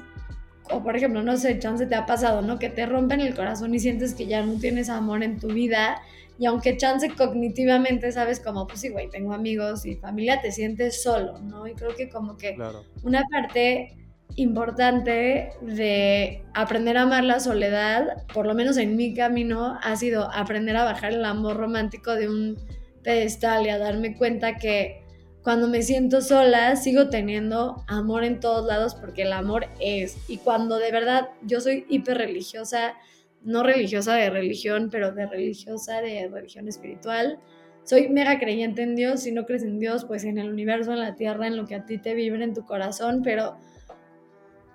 o 0.71 0.83
por 0.83 0.95
ejemplo, 0.95 1.23
no 1.23 1.37
sé, 1.37 1.59
chance 1.59 1.85
te 1.85 1.95
ha 1.95 2.05
pasado, 2.05 2.41
¿no? 2.41 2.59
Que 2.59 2.69
te 2.69 2.85
rompen 2.85 3.21
el 3.21 3.35
corazón 3.35 3.73
y 3.73 3.79
sientes 3.79 4.13
que 4.13 4.27
ya 4.27 4.43
no 4.43 4.59
tienes 4.59 4.89
amor 4.89 5.23
en 5.23 5.39
tu 5.39 5.47
vida 5.47 6.01
y 6.39 6.45
aunque 6.45 6.77
chance 6.77 7.09
cognitivamente 7.09 8.11
sabes 8.13 8.39
como, 8.39 8.65
pues 8.65 8.79
sí, 8.79 8.89
güey, 8.89 9.09
tengo 9.09 9.33
amigos 9.33 9.85
y 9.85 9.95
familia, 9.95 10.39
te 10.41 10.53
sientes 10.53 11.03
solo, 11.03 11.37
¿no? 11.39 11.67
Y 11.67 11.73
creo 11.73 11.93
que 11.95 12.07
como 12.09 12.37
que 12.37 12.57
una 13.03 13.23
parte 13.29 13.97
importante 14.35 15.49
de 15.61 16.41
aprender 16.53 16.95
a 16.95 17.01
amar 17.01 17.25
la 17.25 17.41
soledad, 17.41 18.25
por 18.33 18.45
lo 18.45 18.53
menos 18.53 18.77
en 18.77 18.95
mi 18.95 19.13
camino, 19.13 19.77
ha 19.83 19.97
sido 19.97 20.31
aprender 20.33 20.77
a 20.77 20.85
bajar 20.85 21.11
el 21.11 21.25
amor 21.25 21.57
romántico 21.57 22.15
de 22.15 22.29
un 22.29 22.57
pedestal 23.03 23.65
y 23.65 23.69
a 23.69 23.77
darme 23.77 24.15
cuenta 24.15 24.55
que 24.55 25.03
cuando 25.43 25.67
me 25.67 25.81
siento 25.81 26.21
sola, 26.21 26.75
sigo 26.75 27.09
teniendo 27.09 27.83
amor 27.87 28.23
en 28.23 28.39
todos 28.39 28.65
lados 28.65 28.95
porque 28.95 29.21
el 29.21 29.33
amor 29.33 29.67
es. 29.79 30.17
Y 30.27 30.37
cuando 30.37 30.77
de 30.77 30.91
verdad 30.91 31.29
yo 31.43 31.61
soy 31.61 31.85
hiper 31.89 32.17
religiosa, 32.17 32.95
no 33.41 33.63
religiosa 33.63 34.15
de 34.15 34.29
religión, 34.29 34.89
pero 34.91 35.13
de 35.13 35.25
religiosa 35.25 36.01
de 36.01 36.27
religión 36.27 36.67
espiritual. 36.67 37.39
Soy 37.83 38.09
mega 38.09 38.37
creyente 38.37 38.81
en 38.81 38.95
Dios. 38.95 39.21
Si 39.21 39.31
no 39.31 39.45
crees 39.45 39.63
en 39.63 39.79
Dios, 39.79 40.05
pues 40.05 40.25
en 40.25 40.37
el 40.37 40.49
universo, 40.49 40.91
en 40.91 40.99
la 40.99 41.15
tierra, 41.15 41.47
en 41.47 41.55
lo 41.55 41.65
que 41.65 41.75
a 41.75 41.85
ti 41.85 41.97
te 41.97 42.13
vibre 42.13 42.43
en 42.43 42.53
tu 42.53 42.65
corazón. 42.65 43.21
Pero 43.23 43.57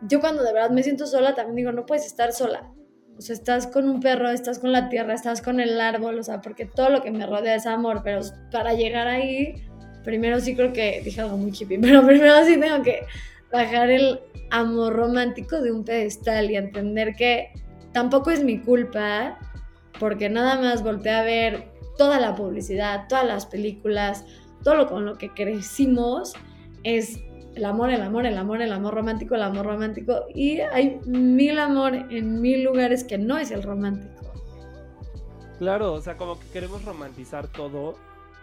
yo 0.09 0.21
cuando 0.21 0.43
de 0.43 0.53
verdad 0.53 0.71
me 0.71 0.83
siento 0.83 1.07
sola, 1.07 1.35
también 1.35 1.57
digo, 1.57 1.73
no 1.73 1.85
puedes 1.85 2.07
estar 2.07 2.33
sola. 2.33 2.73
O 3.17 3.21
sea, 3.21 3.35
estás 3.35 3.67
con 3.67 3.89
un 3.89 4.01
perro, 4.01 4.31
estás 4.31 4.59
con 4.59 4.73
la 4.73 4.89
tierra, 4.89 5.15
estás 5.15 5.41
con 5.41 5.61
el 5.61 5.81
árbol, 5.81 6.19
o 6.19 6.23
sea, 6.23 6.41
porque 6.41 6.67
todo 6.67 6.91
lo 6.91 7.03
que 7.03 7.13
me 7.13 7.27
rodea 7.27 7.55
es 7.55 7.67
amor, 7.67 8.01
pero 8.03 8.23
para 8.51 8.75
llegar 8.75 9.07
ahí, 9.07 9.55
primero 10.05 10.41
sí 10.41 10.55
creo 10.55 10.73
que 10.73 11.01
dije 11.05 11.21
algo 11.21 11.37
muy 11.37 11.51
hippie, 11.51 11.79
pero 11.83 12.05
primero 12.07 12.45
sí 12.45 12.59
tengo 12.59 12.83
que 12.83 13.07
bajar 13.53 13.91
el 13.91 14.21
amor 14.51 14.95
romántico 14.95 15.61
de 15.61 15.73
un 15.73 15.85
pedestal 15.85 16.51
y 16.51 16.57
entender 16.57 17.15
que 17.17 17.49
tampoco 17.93 18.31
es 18.31 18.45
mi 18.45 18.61
culpa, 18.61 19.39
porque 19.99 20.29
nada 20.29 20.61
más 20.61 20.83
volteé 20.83 21.13
a 21.13 21.23
ver 21.23 21.73
toda 21.97 22.21
la 22.21 22.35
publicidad, 22.35 23.07
todas 23.09 23.25
las 23.25 23.47
películas, 23.47 24.25
todo 24.63 24.75
lo 24.75 24.87
con 24.89 25.05
lo 25.05 25.17
que 25.17 25.31
crecimos 25.31 26.35
es 26.83 27.21
el 27.55 27.65
amor, 27.65 27.91
el 27.91 28.03
amor, 28.03 28.27
el 28.27 28.37
amor, 28.37 28.63
el 28.63 28.73
amor 28.73 28.95
romántico, 28.95 29.35
el 29.35 29.43
amor 29.43 29.67
romántico. 29.67 30.25
Y 30.35 30.61
hay 30.61 30.99
mil 31.07 31.59
amor 31.59 31.95
en 31.95 32.41
mil 32.41 32.65
lugares 32.65 33.05
que 33.05 33.19
no 33.19 33.39
es 33.39 33.51
el 33.51 33.63
romántico. 33.63 34.33
Claro, 35.59 35.93
o 35.93 36.01
sea, 36.01 36.17
como 36.17 36.39
que 36.39 36.47
queremos 36.49 36.85
romantizar 36.85 37.47
todo. 37.47 37.95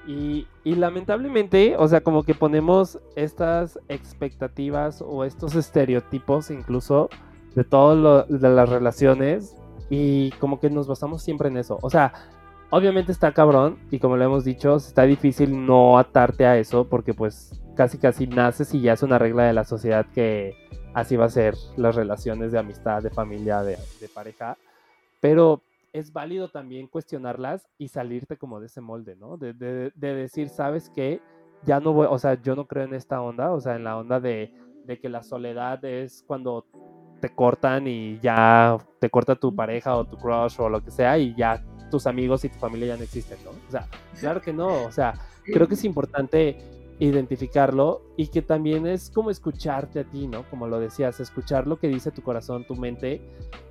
Y, 0.07 0.47
lamentablemente, 0.63 1.75
o 1.77 1.87
sea, 1.87 2.01
como 2.01 2.23
que 2.23 2.33
ponemos 2.33 2.99
estas 3.15 3.79
expectativas 3.87 5.01
o 5.01 5.23
estos 5.23 5.55
estereotipos 5.55 6.49
incluso 6.49 7.09
de 7.55 7.63
todo 7.63 8.23
de 8.23 8.49
las 8.49 8.69
relaciones 8.69 9.55
y 9.89 10.31
como 10.39 10.59
que 10.59 10.69
nos 10.69 10.87
basamos 10.87 11.21
siempre 11.21 11.49
en 11.49 11.57
eso. 11.57 11.77
O 11.81 11.89
sea, 11.89 12.13
obviamente 12.71 13.11
está 13.11 13.31
cabrón 13.33 13.77
y 13.91 13.99
como 13.99 14.17
le 14.17 14.25
hemos 14.25 14.43
dicho, 14.43 14.75
está 14.77 15.03
difícil 15.03 15.65
no 15.65 15.99
atarte 15.99 16.45
a 16.45 16.57
eso 16.57 16.87
porque 16.87 17.13
pues 17.13 17.61
casi 17.75 17.97
casi 17.97 18.25
naces 18.27 18.73
y 18.73 18.81
ya 18.81 18.93
es 18.93 19.03
una 19.03 19.19
regla 19.19 19.43
de 19.43 19.53
la 19.53 19.65
sociedad 19.65 20.05
que 20.13 20.55
así 20.93 21.15
va 21.15 21.25
a 21.25 21.29
ser 21.29 21.55
las 21.77 21.95
relaciones 21.95 22.51
de 22.51 22.59
amistad, 22.59 23.01
de 23.03 23.09
familia, 23.09 23.61
de, 23.63 23.77
pareja. 24.13 24.57
Pero 25.19 25.61
es 25.93 26.13
válido 26.13 26.49
también 26.49 26.87
cuestionarlas 26.87 27.67
y 27.77 27.89
salirte 27.89 28.37
como 28.37 28.59
de 28.59 28.67
ese 28.67 28.81
molde, 28.81 29.15
¿no? 29.15 29.37
De, 29.37 29.53
de, 29.53 29.91
decir, 30.13 30.49
¿sabes 30.49 30.89
qué? 30.89 31.21
Ya 31.65 31.79
no 31.79 31.93
voy, 31.93 32.07
o 32.09 32.17
sea, 32.17 32.41
yo 32.41 32.55
no 32.55 32.67
creo 32.67 32.85
en 32.85 32.93
esta 32.93 33.21
onda, 33.21 33.51
o 33.51 33.59
sea, 33.59 33.75
en 33.75 33.83
la 33.83 33.97
onda 33.97 34.19
de, 34.19 34.53
de 34.85 34.99
que 34.99 35.09
la 35.09 35.23
soledad 35.23 35.83
es 35.85 36.23
cuando 36.25 36.65
te 37.19 37.29
cortan 37.29 37.87
y 37.87 38.19
ya 38.19 38.77
te 38.99 39.09
corta 39.09 39.35
tu 39.35 39.55
pareja 39.55 39.95
o 39.95 40.05
tu 40.05 40.17
crush 40.17 40.59
o 40.59 40.69
lo 40.69 40.83
que 40.83 40.91
sea 40.91 41.17
y 41.17 41.35
ya 41.35 41.63
tus 41.91 42.07
amigos 42.07 42.43
y 42.45 42.49
tu 42.49 42.57
familia 42.57 42.87
ya 42.87 42.97
no 42.97 43.03
existen, 43.03 43.37
¿no? 43.43 43.51
O 43.51 43.71
sea, 43.71 43.87
claro 44.19 44.41
que 44.41 44.53
no, 44.53 44.85
o 44.85 44.91
sea, 44.91 45.13
creo 45.43 45.67
que 45.67 45.75
es 45.75 45.83
importante 45.83 46.57
identificarlo 47.01 48.03
y 48.15 48.27
que 48.27 48.43
también 48.43 48.85
es 48.85 49.09
como 49.09 49.31
escucharte 49.31 50.01
a 50.01 50.03
ti, 50.03 50.27
¿no? 50.27 50.47
Como 50.51 50.67
lo 50.67 50.79
decías, 50.79 51.19
escuchar 51.19 51.65
lo 51.65 51.79
que 51.79 51.87
dice 51.87 52.11
tu 52.11 52.21
corazón, 52.21 52.63
tu 52.67 52.75
mente, 52.75 53.19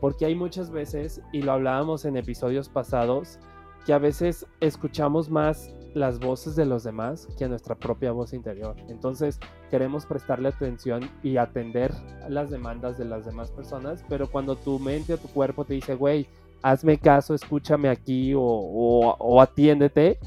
porque 0.01 0.27
hay 0.27 0.35
muchas 0.35 0.73
veces, 0.73 1.23
y 1.33 1.43
lo 1.43 1.53
hablábamos 1.53 2.05
en 2.05 2.17
episodios 2.17 2.69
pasados, 2.69 3.39
que 3.87 3.93
a 3.93 3.99
veces 3.99 4.47
escuchamos 4.59 5.31
más 5.31 5.73
las 5.95 6.19
voces 6.19 6.57
de 6.57 6.67
los 6.67 6.83
demás 6.83 7.29
que 7.39 7.49
nuestra 7.49 7.77
propia 7.77 8.11
voz 8.11 8.33
interior. 8.33 8.75
Entonces 8.89 9.39
queremos 9.71 10.07
prestarle 10.07 10.49
atención 10.49 11.09
y 11.23 11.37
atender 11.37 11.95
las 12.29 12.51
demandas 12.51 12.99
de 12.99 13.05
las 13.05 13.25
demás 13.25 13.53
personas, 13.53 14.05
pero 14.09 14.29
cuando 14.29 14.57
tu 14.57 14.81
mente 14.81 15.15
o 15.15 15.19
tu 15.19 15.29
cuerpo 15.29 15.65
te 15.65 15.75
dice, 15.75 15.95
güey, 15.95 16.27
hazme 16.63 16.99
caso, 16.99 17.33
escúchame 17.33 17.89
aquí 17.89 18.35
o, 18.35 18.43
o 18.43 19.41
atiéndete, 19.41 20.19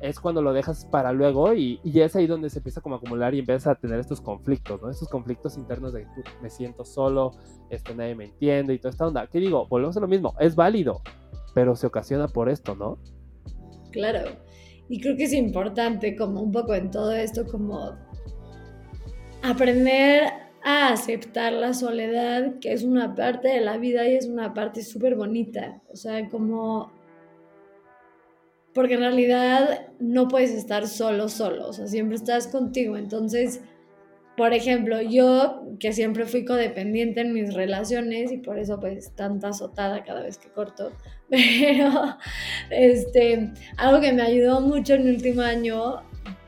es 0.00 0.20
cuando 0.20 0.42
lo 0.42 0.52
dejas 0.52 0.84
para 0.86 1.12
luego 1.12 1.54
y, 1.54 1.80
y, 1.82 2.00
es 2.00 2.14
ahí 2.16 2.26
donde 2.26 2.50
se 2.50 2.58
empieza 2.58 2.80
como 2.80 2.96
a 2.96 2.98
acumular 2.98 3.34
y 3.34 3.38
empiezas 3.40 3.68
a 3.68 3.74
tener 3.74 3.98
estos 3.98 4.20
conflictos, 4.20 4.80
¿no? 4.82 4.90
Estos 4.90 5.08
conflictos 5.08 5.56
internos 5.56 5.92
de 5.92 6.06
me 6.42 6.50
siento 6.50 6.84
solo, 6.84 7.32
este, 7.70 7.94
nadie 7.94 8.14
me 8.14 8.24
entiende 8.24 8.74
y 8.74 8.78
toda 8.78 8.90
esta 8.90 9.06
onda. 9.06 9.26
¿Qué 9.26 9.40
digo? 9.40 9.66
Volvemos 9.68 9.96
a 9.96 10.00
lo 10.00 10.08
mismo, 10.08 10.34
es 10.38 10.54
válido, 10.54 11.00
pero 11.54 11.76
se 11.76 11.86
ocasiona 11.86 12.28
por 12.28 12.48
esto, 12.48 12.74
¿no? 12.74 12.98
Claro, 13.92 14.30
y 14.88 15.00
creo 15.00 15.16
que 15.16 15.24
es 15.24 15.32
importante 15.32 16.16
como 16.16 16.42
un 16.42 16.52
poco 16.52 16.74
en 16.74 16.90
todo 16.90 17.12
esto, 17.12 17.46
como 17.46 17.96
aprender 19.42 20.24
a 20.62 20.88
aceptar 20.88 21.52
la 21.52 21.74
soledad, 21.74 22.58
que 22.58 22.72
es 22.72 22.82
una 22.82 23.14
parte 23.14 23.48
de 23.48 23.60
la 23.60 23.76
vida 23.76 24.06
y 24.08 24.14
es 24.14 24.26
una 24.26 24.54
parte 24.54 24.82
súper 24.82 25.14
bonita, 25.14 25.80
o 25.92 25.96
sea, 25.96 26.28
como 26.28 26.90
porque 28.74 28.94
en 28.94 29.00
realidad 29.00 29.86
no 30.00 30.28
puedes 30.28 30.50
estar 30.50 30.88
solo, 30.88 31.28
solo, 31.28 31.68
o 31.68 31.72
sea, 31.72 31.86
siempre 31.86 32.16
estás 32.16 32.48
contigo. 32.48 32.96
Entonces, 32.96 33.62
por 34.36 34.52
ejemplo, 34.52 35.00
yo 35.00 35.62
que 35.78 35.92
siempre 35.92 36.26
fui 36.26 36.44
codependiente 36.44 37.20
en 37.20 37.32
mis 37.32 37.54
relaciones 37.54 38.32
y 38.32 38.38
por 38.38 38.58
eso 38.58 38.80
pues 38.80 39.14
tanta 39.14 39.48
azotada 39.48 40.02
cada 40.02 40.22
vez 40.22 40.38
que 40.38 40.48
corto, 40.50 40.92
pero 41.30 42.16
este, 42.70 43.52
algo 43.76 44.00
que 44.00 44.12
me 44.12 44.22
ayudó 44.22 44.60
mucho 44.60 44.94
en 44.94 45.02
el 45.02 45.14
último 45.14 45.42
año 45.42 46.02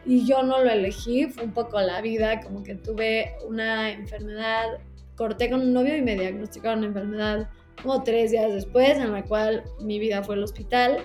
y 0.05 0.27
yo 0.27 0.43
no 0.43 0.63
lo 0.63 0.71
elegí, 0.71 1.27
fue 1.27 1.45
un 1.45 1.53
poco 1.53 1.81
la 1.81 2.01
vida, 2.01 2.41
como 2.41 2.65
que 2.65 2.75
tuve 2.75 3.35
una 3.49 3.91
enfermedad, 3.91 4.79
corté 5.15 5.49
con 5.49 5.61
un 5.61 5.73
novio 5.73 5.97
y 5.97 6.03
me 6.03 6.17
diagnosticaron 6.17 6.81
una 6.81 6.89
enfermedad 6.89 7.51
como 7.83 8.03
tres 8.03 8.33
días 8.33 8.53
después, 8.53 8.99
en 8.99 9.13
la 9.13 9.25
cual 9.25 9.63
mi 9.81 10.01
vida 10.01 10.25
fue 10.25 10.35
el 10.37 10.43
hospital 10.43 10.99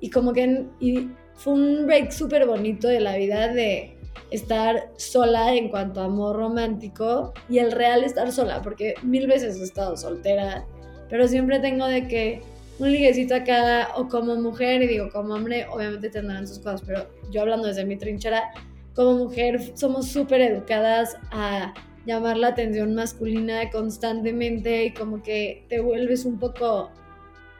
y 0.00 0.10
como 0.10 0.32
que 0.32 0.66
y 0.80 1.08
fue 1.34 1.54
un 1.54 1.86
break 1.86 2.10
súper 2.10 2.46
bonito 2.46 2.88
de 2.88 3.00
la 3.00 3.16
vida 3.16 3.48
de 3.48 3.96
estar 4.30 4.90
sola 4.96 5.54
en 5.54 5.68
cuanto 5.68 6.00
a 6.00 6.06
amor 6.06 6.36
romántico 6.36 7.32
y 7.48 7.58
el 7.58 7.72
real 7.72 8.04
estar 8.04 8.30
sola, 8.32 8.62
porque 8.62 8.94
mil 9.02 9.26
veces 9.26 9.60
he 9.60 9.64
estado 9.64 9.96
soltera, 9.96 10.64
pero 11.08 11.28
siempre 11.28 11.60
tengo 11.60 11.86
de 11.86 12.08
que 12.08 12.42
un 12.78 12.90
liguecito 12.90 13.34
acá 13.34 13.90
o 13.96 14.08
como 14.08 14.34
mujer 14.36 14.82
y 14.82 14.88
digo 14.88 15.08
como 15.12 15.34
hombre 15.34 15.66
obviamente 15.70 16.10
tendrán 16.10 16.46
sus 16.48 16.58
cosas, 16.58 16.82
pero 16.84 17.06
yo 17.30 17.42
hablando 17.42 17.68
desde 17.68 17.84
mi 17.84 17.96
trinchera, 17.96 18.50
como 18.94 19.14
mujer 19.14 19.72
somos 19.76 20.08
súper 20.08 20.40
educadas 20.40 21.16
a 21.30 21.72
llamar 22.06 22.36
la 22.36 22.48
atención 22.48 22.94
masculina 22.94 23.70
constantemente 23.70 24.86
y 24.86 24.94
como 24.94 25.22
que 25.22 25.64
te 25.68 25.80
vuelves 25.80 26.24
un 26.24 26.38
poco 26.38 26.90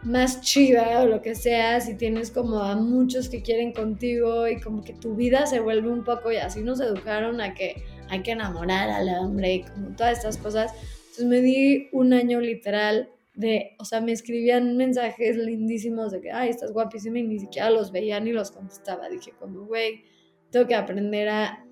más 0.04 0.42
chida 0.42 1.02
o 1.02 1.06
lo 1.06 1.23
que 1.23 1.34
sea, 1.34 1.80
si 1.80 1.94
tienes 1.94 2.30
como 2.30 2.58
a 2.58 2.76
muchos 2.76 3.28
que 3.28 3.42
quieren 3.42 3.73
contigo 3.73 4.46
y 4.46 4.61
como 4.61 4.82
que 4.82 4.92
tu 4.92 5.14
vida 5.14 5.46
se 5.46 5.61
vuelve 5.61 5.88
un 5.88 6.04
poco 6.04 6.30
y 6.30 6.37
así 6.37 6.62
nos 6.62 6.80
educaron 6.80 7.40
a 7.40 7.54
que 7.54 7.82
hay 8.08 8.23
que 8.23 8.32
enamorar 8.32 8.90
al 8.90 9.08
hombre 9.08 9.54
y 9.54 9.62
como 9.62 9.96
todas 9.96 10.18
estas 10.18 10.37
cosas. 10.37 10.73
Entonces 11.02 11.26
me 11.26 11.40
di 11.40 11.88
un 11.92 12.12
año 12.12 12.40
literal 12.40 13.11
de, 13.34 13.75
o 13.78 13.84
sea, 13.84 14.00
me 14.00 14.12
escribían 14.12 14.76
mensajes 14.76 15.37
lindísimos 15.37 16.12
de 16.12 16.20
que, 16.20 16.30
ay, 16.30 16.50
estás 16.50 16.73
guapísima 16.73 17.18
y 17.18 17.25
ni 17.25 17.38
siquiera 17.38 17.70
los 17.70 17.90
veía 17.90 18.20
ni 18.20 18.32
los 18.32 18.50
contestaba. 18.50 19.08
Dije 19.08 19.32
como, 19.38 19.64
güey, 19.64 20.04
tengo 20.50 20.66
que 20.66 20.75
aprender 20.75 21.28
a 21.28 21.64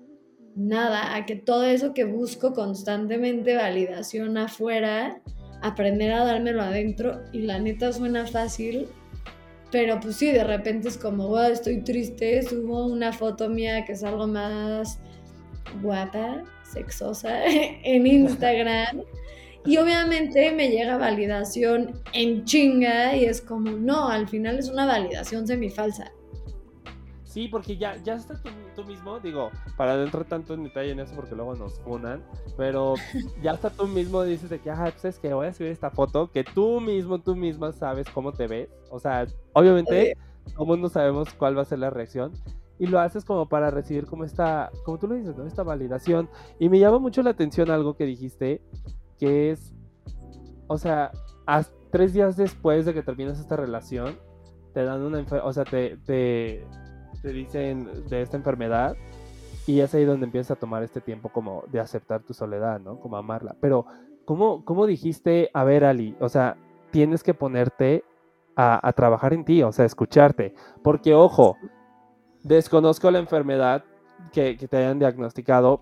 nada, 0.55 1.15
a 1.15 1.25
que 1.25 1.35
todo 1.35 1.65
eso 1.65 1.93
que 1.93 2.03
busco 2.03 2.53
constantemente, 2.53 3.55
validación 3.55 4.37
afuera, 4.37 5.21
aprender 5.63 6.11
a 6.11 6.25
dármelo 6.25 6.61
adentro 6.61 7.21
y 7.31 7.39
la 7.43 7.57
neta 7.57 7.91
suena 7.91 8.27
fácil, 8.27 8.87
pero 9.71 9.99
pues 9.99 10.17
sí, 10.17 10.31
de 10.31 10.43
repente 10.43 10.89
es 10.89 10.97
como, 10.97 11.29
wow, 11.29 11.51
estoy 11.51 11.81
triste, 11.81 12.43
subo 12.43 12.85
una 12.85 13.11
foto 13.11 13.49
mía 13.49 13.85
que 13.85 13.93
es 13.93 14.03
algo 14.03 14.27
más 14.27 14.99
guapa, 15.81 16.43
sexosa 16.63 17.45
en 17.47 18.05
Instagram. 18.05 19.01
Y 19.65 19.77
obviamente 19.77 20.51
me 20.51 20.69
llega 20.69 20.97
validación 20.97 22.01
en 22.11 22.43
chinga 22.43 23.15
y 23.15 23.23
es 23.23 23.41
como, 23.41 23.71
no, 23.71 24.09
al 24.09 24.27
final 24.27 24.59
es 24.59 24.67
una 24.69 24.85
validación 24.85 25.47
semifalsa. 25.47 26.11
Sí, 27.33 27.47
porque 27.47 27.77
ya, 27.77 27.95
ya 28.03 28.13
está 28.13 28.39
tú, 28.75 28.83
mismo, 28.83 29.19
digo, 29.19 29.49
para 29.75 29.95
no 29.95 30.03
entrar 30.03 30.23
tanto 30.23 30.53
en 30.53 30.65
detalle 30.65 30.91
en 30.91 30.99
eso 30.99 31.15
porque 31.15 31.33
luego 31.33 31.55
nos 31.55 31.79
funan, 31.79 32.21
pero 32.57 32.93
ya 33.41 33.53
está 33.53 33.71
tú 33.71 33.87
mismo 33.87 34.21
dices 34.21 34.51
de 34.51 34.59
que, 34.59 34.69
ajá, 34.69 34.91
pues 34.91 35.05
es 35.05 35.17
que 35.17 35.33
voy 35.33 35.47
a 35.47 35.53
subir 35.53 35.71
esta 35.71 35.89
foto, 35.89 36.29
que 36.31 36.43
tú 36.43 36.79
mismo, 36.79 37.19
tú 37.19 37.35
misma 37.35 37.71
sabes 37.71 38.07
cómo 38.13 38.33
te 38.33 38.45
ves, 38.45 38.69
o 38.91 38.99
sea, 38.99 39.25
obviamente, 39.53 40.15
como 40.53 40.77
no 40.77 40.89
sabemos 40.89 41.33
cuál 41.33 41.57
va 41.57 41.63
a 41.63 41.65
ser 41.65 41.79
la 41.79 41.89
reacción, 41.89 42.33
y 42.77 42.85
lo 42.85 42.99
haces 42.99 43.25
como 43.25 43.49
para 43.49 43.71
recibir 43.71 44.05
como 44.05 44.25
esta, 44.25 44.69
como 44.85 44.99
tú 44.99 45.07
lo 45.07 45.15
dices, 45.15 45.35
¿no? 45.35 45.47
Esta 45.47 45.63
validación. 45.63 46.29
Y 46.59 46.69
me 46.69 46.79
llama 46.79 46.99
mucho 46.99 47.23
la 47.23 47.31
atención 47.31 47.71
algo 47.71 47.95
que 47.95 48.05
dijiste, 48.05 48.61
que 49.17 49.49
es, 49.49 49.73
o 50.67 50.77
sea, 50.77 51.11
hasta 51.47 51.73
tres 51.89 52.13
días 52.13 52.37
después 52.37 52.85
de 52.85 52.93
que 52.93 53.01
terminas 53.01 53.39
esta 53.39 53.55
relación, 53.55 54.17
te 54.73 54.83
dan 54.83 55.01
una, 55.01 55.25
o 55.43 55.53
sea, 55.53 55.63
te, 55.63 55.97
te 55.97 56.65
te 57.23 57.29
dicen 57.29 57.89
de 58.09 58.21
esta 58.21 58.37
enfermedad 58.37 58.95
Y 59.65 59.79
es 59.79 59.95
ahí 59.95 60.03
donde 60.03 60.25
empiezas 60.25 60.51
a 60.51 60.59
tomar 60.59 60.83
este 60.83 60.99
tiempo 61.01 61.29
como 61.29 61.63
de 61.71 61.79
aceptar 61.79 62.21
tu 62.21 62.33
soledad, 62.33 62.81
¿no? 62.81 62.99
Como 62.99 63.15
amarla. 63.15 63.55
Pero, 63.61 63.85
¿cómo, 64.25 64.65
cómo 64.65 64.85
dijiste, 64.85 65.49
a 65.53 65.63
ver, 65.63 65.85
Ali, 65.85 66.17
o 66.19 66.27
sea, 66.27 66.57
tienes 66.91 67.23
que 67.23 67.33
ponerte 67.33 68.03
a, 68.57 68.91
trabajar 68.93 69.33
en 69.33 69.45
ti, 69.45 69.63
o 69.63 69.71
sea, 69.71 69.85
escucharte? 69.85 70.53
Porque, 70.83 71.13
ojo, 71.13 71.55
desconozco 72.43 73.09
la 73.09 73.19
enfermedad 73.19 73.85
que, 74.33 74.57
que 74.57 74.67
te 74.67 74.75
hayan 74.75 74.99
diagnosticado, 74.99 75.81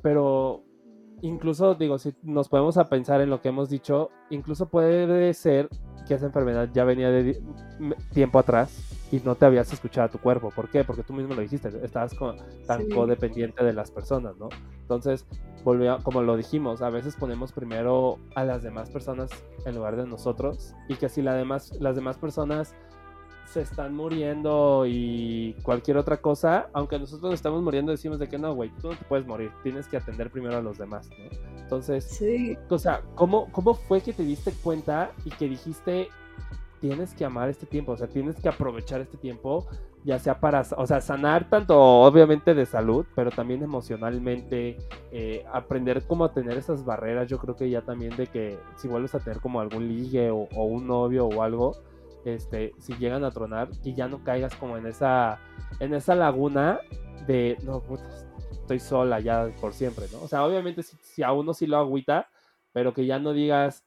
pero 0.00 0.64
incluso 1.20 1.74
digo, 1.74 1.98
si 1.98 2.14
nos 2.22 2.48
podemos 2.48 2.78
a 2.78 2.88
pensar 2.88 3.20
en 3.20 3.28
lo 3.28 3.42
que 3.42 3.50
hemos 3.50 3.68
dicho, 3.68 4.08
incluso 4.30 4.70
puede 4.70 5.34
ser 5.34 5.68
que 6.06 6.14
esa 6.14 6.24
enfermedad 6.24 6.70
ya 6.72 6.84
venía 6.84 7.10
de 7.10 7.38
tiempo 8.14 8.38
atrás 8.38 8.97
y 9.10 9.20
no 9.20 9.34
te 9.34 9.46
habías 9.46 9.72
escuchado 9.72 10.06
a 10.06 10.10
tu 10.10 10.18
cuerpo. 10.18 10.50
¿Por 10.50 10.68
qué? 10.68 10.84
Porque 10.84 11.02
tú 11.02 11.12
mismo 11.12 11.34
lo 11.34 11.40
dijiste, 11.40 11.68
estabas 11.82 12.14
tan 12.66 12.88
codependiente 12.90 13.64
de 13.64 13.72
las 13.72 13.90
personas, 13.90 14.36
¿no? 14.36 14.48
Entonces, 14.80 15.26
volvió, 15.64 15.98
como 16.02 16.22
lo 16.22 16.36
dijimos, 16.36 16.82
a 16.82 16.90
veces 16.90 17.16
ponemos 17.16 17.52
primero 17.52 18.18
a 18.34 18.44
las 18.44 18.62
demás 18.62 18.90
personas 18.90 19.30
en 19.64 19.74
lugar 19.74 19.96
de 19.96 20.06
nosotros 20.06 20.74
y 20.88 20.96
que 20.96 21.08
si 21.08 21.22
la 21.22 21.34
demás, 21.34 21.72
las 21.80 21.96
demás 21.96 22.18
personas 22.18 22.74
se 23.46 23.62
están 23.62 23.94
muriendo 23.94 24.84
y 24.86 25.54
cualquier 25.62 25.96
otra 25.96 26.18
cosa, 26.18 26.68
aunque 26.74 26.98
nosotros 26.98 27.32
estamos 27.32 27.62
muriendo, 27.62 27.92
decimos 27.92 28.18
de 28.18 28.28
que 28.28 28.38
no, 28.38 28.54
güey, 28.54 28.70
tú 28.80 28.88
no 28.88 28.96
te 28.96 29.04
puedes 29.06 29.26
morir, 29.26 29.50
tienes 29.62 29.88
que 29.88 29.96
atender 29.96 30.30
primero 30.30 30.58
a 30.58 30.60
los 30.60 30.76
demás, 30.76 31.08
¿no? 31.18 31.58
Entonces, 31.58 32.04
sí. 32.04 32.58
o 32.68 32.78
sea, 32.78 33.02
¿cómo, 33.14 33.50
¿cómo 33.52 33.74
fue 33.74 34.02
que 34.02 34.12
te 34.12 34.22
diste 34.22 34.52
cuenta 34.62 35.12
y 35.24 35.30
que 35.30 35.48
dijiste, 35.48 36.08
tienes 36.80 37.14
que 37.14 37.24
amar 37.24 37.48
este 37.48 37.66
tiempo, 37.66 37.92
o 37.92 37.96
sea, 37.96 38.08
tienes 38.08 38.36
que 38.40 38.48
aprovechar 38.48 39.00
este 39.00 39.16
tiempo, 39.16 39.66
ya 40.04 40.18
sea 40.18 40.40
para, 40.40 40.62
o 40.76 40.86
sea, 40.86 41.00
sanar 41.00 41.48
tanto 41.48 41.78
obviamente 41.78 42.54
de 42.54 42.66
salud, 42.66 43.06
pero 43.14 43.30
también 43.30 43.62
emocionalmente, 43.62 44.76
eh, 45.12 45.44
aprender 45.52 46.02
cómo 46.06 46.24
a 46.24 46.32
tener 46.32 46.56
esas 46.56 46.84
barreras, 46.84 47.28
yo 47.28 47.38
creo 47.38 47.56
que 47.56 47.68
ya 47.68 47.82
también 47.82 48.16
de 48.16 48.26
que 48.26 48.58
si 48.76 48.88
vuelves 48.88 49.14
a 49.14 49.20
tener 49.20 49.40
como 49.40 49.60
algún 49.60 49.88
ligue 49.88 50.30
o, 50.30 50.46
un 50.64 50.86
novio 50.86 51.26
o 51.26 51.42
algo, 51.42 51.76
este, 52.24 52.72
si 52.78 52.94
llegan 52.94 53.24
a 53.24 53.30
tronar 53.30 53.68
y 53.84 53.94
ya 53.94 54.08
no 54.08 54.22
caigas 54.22 54.54
como 54.56 54.76
en 54.76 54.86
esa, 54.86 55.38
en 55.80 55.94
esa 55.94 56.14
laguna 56.14 56.80
de, 57.26 57.56
no, 57.62 57.82
estoy 58.68 58.78
sola 58.80 59.18
ya 59.18 59.50
por 59.60 59.72
siempre, 59.72 60.04
¿no? 60.12 60.20
O 60.20 60.28
sea, 60.28 60.44
obviamente 60.44 60.82
si, 60.82 61.22
a 61.22 61.32
uno 61.32 61.54
sí 61.54 61.66
lo 61.66 61.78
agüita, 61.78 62.28
pero 62.72 62.92
que 62.92 63.06
ya 63.06 63.18
no 63.18 63.32
digas, 63.32 63.84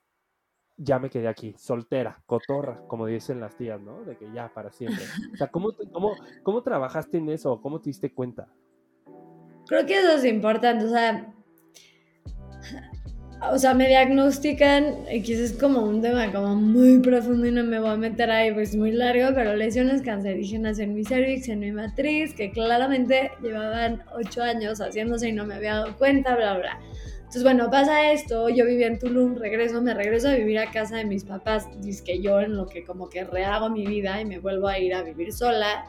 ya 0.77 0.99
me 0.99 1.09
quedé 1.09 1.27
aquí, 1.27 1.53
soltera, 1.57 2.21
cotorra, 2.25 2.81
como 2.87 3.05
dicen 3.05 3.39
las 3.39 3.55
tías, 3.55 3.79
¿no? 3.81 4.03
De 4.03 4.17
que 4.17 4.31
ya, 4.33 4.51
para 4.53 4.71
siempre. 4.71 5.03
O 5.33 5.37
sea, 5.37 5.47
¿cómo, 5.47 5.71
cómo, 5.91 6.15
cómo 6.43 6.63
trabajaste 6.63 7.17
en 7.17 7.29
eso? 7.29 7.61
¿Cómo 7.61 7.79
te 7.79 7.89
diste 7.89 8.13
cuenta? 8.13 8.47
Creo 9.67 9.85
que 9.85 9.99
eso 9.99 10.13
es 10.13 10.25
importante, 10.25 10.85
o 10.85 10.89
sea, 10.89 11.33
o 13.49 13.57
sea, 13.57 13.73
me 13.73 13.87
diagnostican, 13.87 15.05
X 15.09 15.39
es 15.39 15.53
como 15.53 15.81
un 15.81 16.01
tema 16.01 16.31
como 16.31 16.55
muy 16.55 16.99
profundo 16.99 17.47
y 17.47 17.51
no 17.51 17.63
me 17.63 17.79
voy 17.79 17.89
a 17.89 17.95
meter 17.95 18.29
ahí, 18.29 18.53
pues 18.53 18.75
muy 18.75 18.91
largo, 18.91 19.33
pero 19.33 19.55
lesiones 19.55 20.03
cancerígenas 20.03 20.77
en 20.77 20.93
mi 20.93 21.03
cervix, 21.03 21.49
en 21.49 21.59
mi 21.59 21.71
matriz, 21.71 22.35
que 22.35 22.51
claramente 22.51 23.31
llevaban 23.41 24.03
ocho 24.15 24.43
años 24.43 24.79
haciéndose 24.79 25.29
y 25.29 25.33
no 25.33 25.45
me 25.45 25.55
había 25.55 25.75
dado 25.75 25.97
cuenta, 25.97 26.35
bla, 26.35 26.57
bla. 26.57 26.79
Entonces, 27.31 27.43
bueno, 27.43 27.69
pasa 27.71 28.11
esto, 28.11 28.49
yo 28.49 28.65
vivía 28.65 28.87
en 28.87 28.99
Tulum, 28.99 29.37
regreso, 29.37 29.81
me 29.81 29.93
regreso 29.93 30.27
a 30.27 30.33
vivir 30.33 30.59
a 30.59 30.69
casa 30.69 30.97
de 30.97 31.05
mis 31.05 31.23
papás, 31.23 31.65
dice 31.79 32.03
que 32.03 32.21
yo 32.21 32.41
en 32.41 32.57
lo 32.57 32.67
que 32.67 32.83
como 32.83 33.07
que 33.07 33.23
rehago 33.23 33.69
mi 33.69 33.87
vida 33.87 34.19
y 34.19 34.25
me 34.25 34.39
vuelvo 34.39 34.67
a 34.67 34.77
ir 34.77 34.93
a 34.93 35.01
vivir 35.01 35.31
sola. 35.31 35.85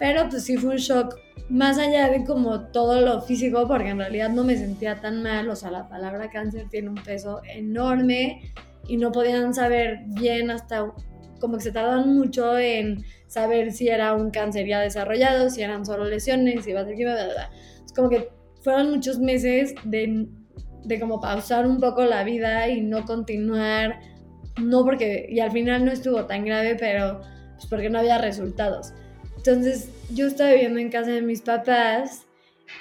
Pero 0.00 0.28
pues 0.28 0.42
sí 0.42 0.56
fue 0.56 0.70
un 0.70 0.78
shock, 0.78 1.14
más 1.48 1.78
allá 1.78 2.08
de 2.08 2.24
como 2.24 2.62
todo 2.72 3.00
lo 3.00 3.22
físico, 3.22 3.68
porque 3.68 3.90
en 3.90 3.98
realidad 3.98 4.30
no 4.30 4.42
me 4.42 4.56
sentía 4.56 5.00
tan 5.00 5.22
mal, 5.22 5.48
o 5.48 5.54
sea, 5.54 5.70
la 5.70 5.88
palabra 5.88 6.28
cáncer 6.30 6.66
tiene 6.68 6.88
un 6.88 6.96
peso 6.96 7.42
enorme 7.44 8.52
y 8.88 8.96
no 8.96 9.12
podían 9.12 9.54
saber 9.54 10.00
bien 10.08 10.50
hasta 10.50 10.92
como 11.38 11.58
que 11.58 11.62
se 11.62 11.70
tardaban 11.70 12.12
mucho 12.12 12.58
en 12.58 13.04
saber 13.28 13.70
si 13.70 13.86
era 13.86 14.14
un 14.14 14.32
cáncer 14.32 14.66
ya 14.66 14.80
desarrollado, 14.80 15.48
si 15.48 15.62
eran 15.62 15.86
solo 15.86 16.06
lesiones, 16.06 16.64
si 16.64 16.70
iba 16.70 16.80
a 16.80 16.84
ser 16.84 16.96
Es 17.00 17.92
como 17.94 18.08
que 18.08 18.30
fueron 18.62 18.90
muchos 18.90 19.20
meses 19.20 19.74
de, 19.84 20.26
de 20.84 21.00
como 21.00 21.20
pausar 21.20 21.66
un 21.66 21.78
poco 21.80 22.04
la 22.04 22.24
vida 22.24 22.68
y 22.68 22.80
no 22.80 23.04
continuar, 23.04 24.00
no 24.60 24.84
porque, 24.84 25.26
y 25.28 25.40
al 25.40 25.50
final 25.50 25.84
no 25.84 25.92
estuvo 25.92 26.24
tan 26.26 26.44
grave, 26.44 26.76
pero 26.78 27.20
pues 27.54 27.66
porque 27.66 27.90
no 27.90 27.98
había 27.98 28.18
resultados. 28.18 28.92
Entonces 29.36 29.90
yo 30.10 30.26
estaba 30.26 30.52
viviendo 30.52 30.78
en 30.78 30.90
casa 30.90 31.10
de 31.10 31.22
mis 31.22 31.42
papás 31.42 32.26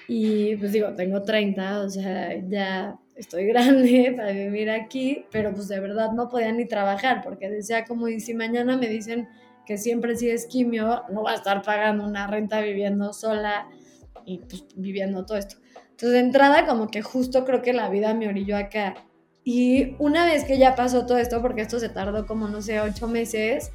y 0.07 0.55
pues 0.57 0.71
digo, 0.71 0.89
tengo 0.95 1.23
30, 1.23 1.81
o 1.81 1.89
sea, 1.89 2.35
ya 2.47 2.95
estoy 3.15 3.45
grande 3.47 4.13
para 4.15 4.31
vivir 4.31 4.69
aquí, 4.69 5.25
pero 5.31 5.53
pues 5.53 5.67
de 5.67 5.79
verdad 5.79 6.11
no 6.11 6.29
podía 6.29 6.51
ni 6.51 6.65
trabajar 6.65 7.21
porque 7.23 7.49
decía 7.49 7.85
como, 7.85 8.07
y 8.07 8.19
si 8.19 8.33
mañana 8.33 8.77
me 8.77 8.87
dicen 8.87 9.27
que 9.65 9.77
siempre 9.77 10.15
si 10.15 10.29
es 10.29 10.47
quimio, 10.47 11.03
no 11.11 11.23
va 11.23 11.31
a 11.31 11.35
estar 11.35 11.61
pagando 11.61 12.05
una 12.05 12.27
renta 12.27 12.61
viviendo 12.61 13.13
sola 13.13 13.67
y 14.26 14.39
pues 14.39 14.65
viviendo 14.76 15.26
todo 15.26 15.38
esto. 15.38 15.58
Entonces 15.91 16.12
de 16.12 16.19
entrada 16.19 16.65
como 16.65 16.89
que 16.89 17.02
justo 17.02 17.45
creo 17.45 17.62
que 17.62 17.74
la 17.74 17.89
vida 17.89 18.13
me 18.13 18.28
orilló 18.28 18.58
acá. 18.58 18.95
Y 19.43 19.95
una 19.97 20.26
vez 20.26 20.45
que 20.45 20.58
ya 20.58 20.76
pasó 20.76 21.06
todo 21.06 21.17
esto, 21.17 21.41
porque 21.41 21.62
esto 21.62 21.80
se 21.80 21.89
tardó 21.89 22.28
como, 22.28 22.47
no 22.47 22.62
sé, 22.62 22.80
ocho 22.80 23.08
meses, 23.08 23.71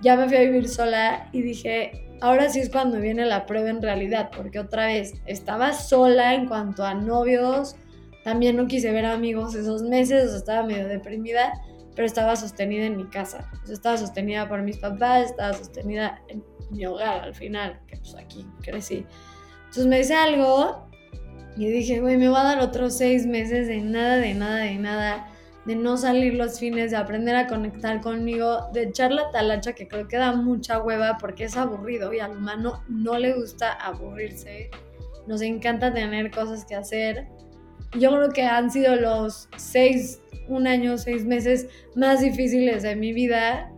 ya 0.00 0.16
me 0.16 0.28
fui 0.28 0.36
a 0.36 0.40
vivir 0.42 0.68
sola 0.68 1.28
y 1.32 1.42
dije, 1.42 2.08
ahora 2.20 2.48
sí 2.48 2.60
es 2.60 2.70
cuando 2.70 3.00
viene 3.00 3.24
la 3.26 3.46
prueba 3.46 3.70
en 3.70 3.82
realidad, 3.82 4.30
porque 4.34 4.60
otra 4.60 4.86
vez 4.86 5.14
estaba 5.26 5.72
sola 5.72 6.34
en 6.34 6.46
cuanto 6.46 6.84
a 6.84 6.94
novios, 6.94 7.76
también 8.24 8.56
no 8.56 8.66
quise 8.66 8.92
ver 8.92 9.06
amigos 9.06 9.54
esos 9.54 9.82
meses, 9.82 10.26
o 10.26 10.28
sea, 10.28 10.38
estaba 10.38 10.62
medio 10.66 10.86
deprimida, 10.86 11.52
pero 11.96 12.06
estaba 12.06 12.36
sostenida 12.36 12.86
en 12.86 12.96
mi 12.96 13.06
casa, 13.06 13.50
o 13.62 13.66
sea, 13.66 13.74
estaba 13.74 13.96
sostenida 13.96 14.48
por 14.48 14.62
mis 14.62 14.78
papás, 14.78 15.30
estaba 15.30 15.54
sostenida 15.54 16.20
en 16.28 16.44
mi 16.70 16.86
hogar 16.86 17.22
al 17.22 17.34
final, 17.34 17.80
que 17.86 17.96
pues 17.96 18.14
aquí 18.14 18.46
crecí. 18.62 19.04
Entonces 19.68 19.86
me 19.86 19.98
dice 19.98 20.14
algo 20.14 20.86
y 21.56 21.66
dije, 21.66 22.00
güey, 22.00 22.16
me 22.16 22.28
va 22.28 22.42
a 22.42 22.54
dar 22.54 22.60
otros 22.60 22.96
seis 22.96 23.26
meses 23.26 23.68
de 23.68 23.80
nada, 23.80 24.16
de 24.16 24.34
nada, 24.34 24.56
de 24.56 24.76
nada 24.76 25.28
de 25.68 25.76
no 25.76 25.98
salir 25.98 26.32
los 26.32 26.58
fines, 26.58 26.92
de 26.92 26.96
aprender 26.96 27.36
a 27.36 27.46
conectar 27.46 28.00
conmigo, 28.00 28.70
de 28.72 28.84
echar 28.84 29.12
la 29.12 29.30
talacha 29.30 29.74
que 29.74 29.86
creo 29.86 30.08
que 30.08 30.16
da 30.16 30.32
mucha 30.32 30.80
hueva 30.80 31.18
porque 31.20 31.44
es 31.44 31.58
aburrido 31.58 32.14
y 32.14 32.20
al 32.20 32.38
humano 32.38 32.82
no 32.88 33.18
le 33.18 33.34
gusta 33.34 33.74
aburrirse. 33.74 34.70
Nos 35.26 35.42
encanta 35.42 35.92
tener 35.92 36.30
cosas 36.30 36.64
que 36.64 36.74
hacer. 36.74 37.26
Yo 37.92 38.10
creo 38.12 38.30
que 38.30 38.44
han 38.44 38.70
sido 38.70 38.96
los 38.96 39.50
seis, 39.58 40.22
un 40.48 40.66
año, 40.66 40.96
seis 40.96 41.26
meses 41.26 41.68
más 41.94 42.22
difíciles 42.22 42.82
de 42.82 42.96
mi 42.96 43.12
vida 43.12 43.70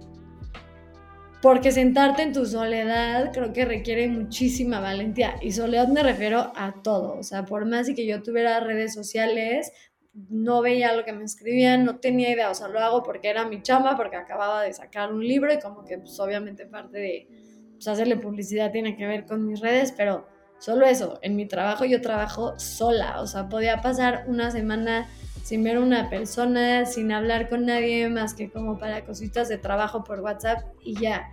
porque 1.42 1.72
sentarte 1.72 2.22
en 2.22 2.32
tu 2.32 2.44
soledad 2.44 3.32
creo 3.32 3.52
que 3.52 3.64
requiere 3.64 4.08
muchísima 4.08 4.80
valentía. 4.80 5.36
Y 5.40 5.52
soledad 5.52 5.88
me 5.88 6.02
refiero 6.02 6.52
a 6.54 6.82
todo. 6.82 7.16
O 7.18 7.22
sea, 7.22 7.44
por 7.44 7.64
más 7.64 7.88
y 7.88 7.94
que 7.94 8.06
yo 8.06 8.22
tuviera 8.22 8.60
redes 8.60 8.92
sociales, 8.92 9.72
no 10.12 10.60
veía 10.60 10.94
lo 10.94 11.04
que 11.04 11.12
me 11.12 11.24
escribían, 11.24 11.84
no 11.84 11.98
tenía 11.98 12.30
idea, 12.30 12.50
o 12.50 12.54
sea, 12.54 12.68
lo 12.68 12.80
hago 12.80 13.02
porque 13.02 13.28
era 13.28 13.46
mi 13.46 13.62
chamba, 13.62 13.96
porque 13.96 14.16
acababa 14.16 14.62
de 14.62 14.72
sacar 14.72 15.12
un 15.12 15.26
libro 15.26 15.52
y 15.52 15.60
como 15.60 15.84
que 15.84 15.98
pues 15.98 16.18
obviamente 16.18 16.66
parte 16.66 16.98
de 16.98 17.28
pues, 17.74 17.86
hacerle 17.88 18.16
publicidad 18.16 18.72
tiene 18.72 18.96
que 18.96 19.06
ver 19.06 19.24
con 19.24 19.46
mis 19.46 19.60
redes, 19.60 19.92
pero 19.96 20.26
solo 20.58 20.84
eso, 20.84 21.18
en 21.22 21.36
mi 21.36 21.46
trabajo 21.46 21.84
yo 21.84 22.00
trabajo 22.00 22.58
sola, 22.58 23.20
o 23.20 23.26
sea, 23.26 23.48
podía 23.48 23.80
pasar 23.80 24.24
una 24.26 24.50
semana 24.50 25.08
sin 25.42 25.64
ver 25.64 25.78
una 25.78 26.10
persona, 26.10 26.86
sin 26.86 27.12
hablar 27.12 27.48
con 27.48 27.66
nadie 27.66 28.08
más 28.08 28.34
que 28.34 28.50
como 28.50 28.78
para 28.78 29.04
cositas 29.04 29.48
de 29.48 29.58
trabajo 29.58 30.04
por 30.04 30.20
WhatsApp 30.20 30.62
y 30.82 30.94
ya. 31.00 31.32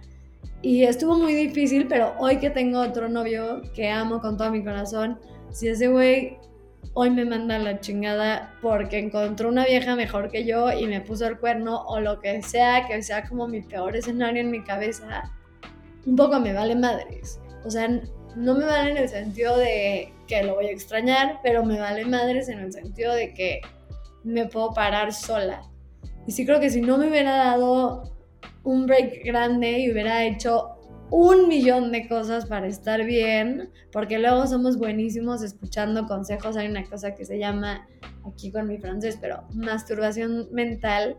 Y 0.62 0.84
estuvo 0.84 1.17
muy 1.17 1.34
difícil, 1.34 1.88
pero 1.88 2.13
hoy 2.17 2.38
que 2.38 2.50
tengo 2.50 2.80
otro 2.80 3.10
novio 3.10 3.62
que 3.76 3.89
amo 3.89 4.20
con 4.22 4.38
todo 4.38 4.52
mi 4.52 4.63
corazón, 4.63 5.20
si 5.52 5.67
ese 5.67 5.88
güey 5.88 6.38
hoy 6.93 7.12
me 7.12 7.26
manda 7.26 7.60
la 7.60 7.80
chingada 7.80 8.54
porque 8.62 8.98
encontró 8.98 9.50
una 9.50 9.65
vieja 9.65 9.96
mejor 9.96 10.32
que 10.32 10.46
yo 10.46 10.72
y 10.72 10.88
me 10.88 11.02
puso 11.02 11.28
el 11.28 11.38
cuerno 11.38 11.84
o 11.86 12.00
lo 12.00 12.20
que 12.20 12.41
sea, 12.41 12.88
que 12.88 13.02
sea 13.04 13.24
como 13.28 13.48
mi 13.48 13.62
peor 13.62 13.96
escenario 13.96 14.41
en 14.41 14.50
mi 14.50 14.63
cabeza, 14.63 15.32
un 16.06 16.15
poco 16.15 16.39
me 16.39 16.54
vale 16.54 16.76
madres. 16.76 17.39
O 17.63 17.70
sea, 17.70 17.88
no 18.36 18.56
me 18.56 18.65
vale 18.65 18.91
en 18.91 18.98
el 18.98 19.10
sentido 19.10 19.58
de 19.58 20.12
que 20.28 20.43
lo 20.43 20.56
voy 20.56 20.67
a 20.67 20.72
extrañar, 20.72 21.39
pero 21.43 21.63
me 21.63 21.80
vale 21.80 22.06
madres 22.06 22.50
en 22.50 22.60
el 22.60 22.74
sentido 22.74 23.13
de 23.13 23.34
que 23.34 23.62
me 24.23 24.45
puedo 24.45 24.73
parar 24.73 25.13
sola. 25.13 25.62
Y 26.25 26.32
sí 26.32 26.45
creo 26.45 26.60
que 26.60 26.69
si 26.69 26.82
no 26.82 26.97
me 26.97 27.08
hubiera 27.08 27.36
dado 27.38 28.03
un 28.63 28.86
break 28.86 29.23
grande 29.23 29.80
y 29.80 29.91
hubiera 29.91 30.25
hecho 30.25 30.77
un 31.10 31.47
millón 31.47 31.91
de 31.91 32.08
cosas 32.08 32.45
para 32.45 32.67
estar 32.67 33.06
bien, 33.06 33.69
porque 33.91 34.19
luego 34.19 34.45
somos 34.45 34.77
buenísimos 34.77 35.41
escuchando 35.41 36.06
consejos. 36.06 36.58
Hay 36.58 36.67
una 36.67 36.84
cosa 36.84 37.15
que 37.15 37.25
se 37.25 37.39
llama, 37.39 37.88
aquí 38.25 38.51
con 38.51 38.67
mi 38.67 38.77
francés, 38.77 39.17
pero 39.19 39.43
masturbación 39.53 40.49
mental, 40.51 41.17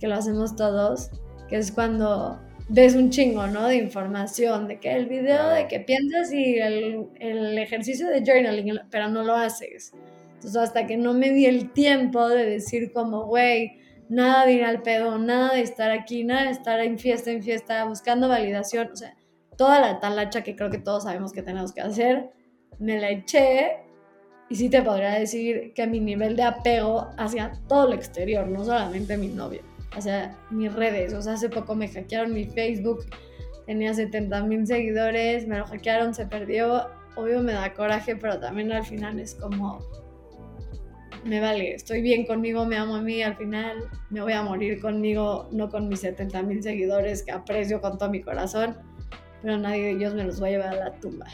que 0.00 0.08
lo 0.08 0.14
hacemos 0.14 0.56
todos, 0.56 1.10
que 1.48 1.56
es 1.56 1.70
cuando 1.70 2.40
ves 2.68 2.94
un 2.94 3.10
chingo, 3.10 3.46
¿no? 3.46 3.66
De 3.68 3.76
información, 3.76 4.68
de 4.68 4.80
que 4.80 4.92
el 4.92 5.06
video, 5.06 5.50
de 5.50 5.68
que 5.68 5.80
piensas 5.80 6.32
y 6.32 6.56
el, 6.58 7.08
el 7.20 7.58
ejercicio 7.58 8.08
de 8.08 8.24
journaling, 8.24 8.80
pero 8.90 9.08
no 9.08 9.22
lo 9.22 9.34
haces. 9.34 9.92
Entonces, 10.36 10.56
hasta 10.56 10.86
que 10.86 10.96
no 10.96 11.14
me 11.14 11.30
di 11.30 11.46
el 11.46 11.72
tiempo 11.72 12.28
de 12.28 12.44
decir 12.44 12.92
como, 12.92 13.24
güey, 13.24 13.80
nada 14.08 14.46
de 14.46 14.52
ir 14.52 14.64
al 14.64 14.82
pedo, 14.82 15.18
nada 15.18 15.54
de 15.54 15.62
estar 15.62 15.90
aquí, 15.90 16.24
nada 16.24 16.44
de 16.44 16.50
estar 16.50 16.80
en 16.80 16.98
fiesta, 16.98 17.30
en 17.30 17.42
fiesta, 17.42 17.84
buscando 17.84 18.28
validación, 18.28 18.90
o 18.92 18.96
sea, 18.96 19.16
toda 19.56 19.80
la 19.80 20.00
talacha 20.00 20.42
que 20.42 20.54
creo 20.54 20.70
que 20.70 20.78
todos 20.78 21.04
sabemos 21.04 21.32
que 21.32 21.42
tenemos 21.42 21.72
que 21.72 21.80
hacer, 21.80 22.30
me 22.78 23.00
la 23.00 23.10
eché 23.10 23.78
y 24.48 24.56
sí 24.56 24.68
te 24.68 24.82
podría 24.82 25.12
decir 25.12 25.72
que 25.74 25.86
mi 25.86 25.98
nivel 25.98 26.36
de 26.36 26.44
apego 26.44 27.08
hacia 27.16 27.52
todo 27.68 27.88
lo 27.88 27.94
exterior, 27.94 28.46
no 28.46 28.64
solamente 28.64 29.16
mi 29.16 29.28
novio, 29.28 29.62
hacia 29.92 30.36
mis 30.50 30.72
redes, 30.72 31.14
o 31.14 31.22
sea, 31.22 31.32
hace 31.32 31.48
poco 31.48 31.74
me 31.74 31.88
hackearon 31.88 32.32
mi 32.32 32.44
Facebook, 32.44 33.06
tenía 33.66 33.92
70 33.94 34.42
mil 34.44 34.66
seguidores, 34.66 35.48
me 35.48 35.58
lo 35.58 35.66
hackearon, 35.66 36.14
se 36.14 36.26
perdió, 36.26 36.86
obvio 37.16 37.42
me 37.42 37.54
da 37.54 37.72
coraje, 37.72 38.14
pero 38.14 38.38
también 38.38 38.70
al 38.70 38.84
final 38.84 39.18
es 39.18 39.34
como 39.34 39.80
me 41.24 41.40
vale, 41.40 41.74
estoy 41.74 42.02
bien 42.02 42.26
conmigo, 42.26 42.64
me 42.66 42.76
amo 42.76 42.96
a 42.96 43.02
mí, 43.02 43.22
al 43.22 43.36
final 43.36 43.84
me 44.10 44.20
voy 44.20 44.32
a 44.32 44.42
morir 44.42 44.80
conmigo, 44.80 45.48
no 45.52 45.68
con 45.68 45.88
mis 45.88 46.00
70 46.00 46.42
mil 46.42 46.62
seguidores 46.62 47.22
que 47.22 47.32
aprecio 47.32 47.80
con 47.80 47.98
todo 47.98 48.10
mi 48.10 48.22
corazón, 48.22 48.76
pero 49.42 49.58
nadie 49.58 49.82
de 49.82 49.90
ellos 49.92 50.14
me 50.14 50.24
los 50.24 50.42
va 50.42 50.46
a 50.46 50.50
llevar 50.50 50.68
a 50.68 50.76
la 50.76 50.92
tumba. 51.00 51.26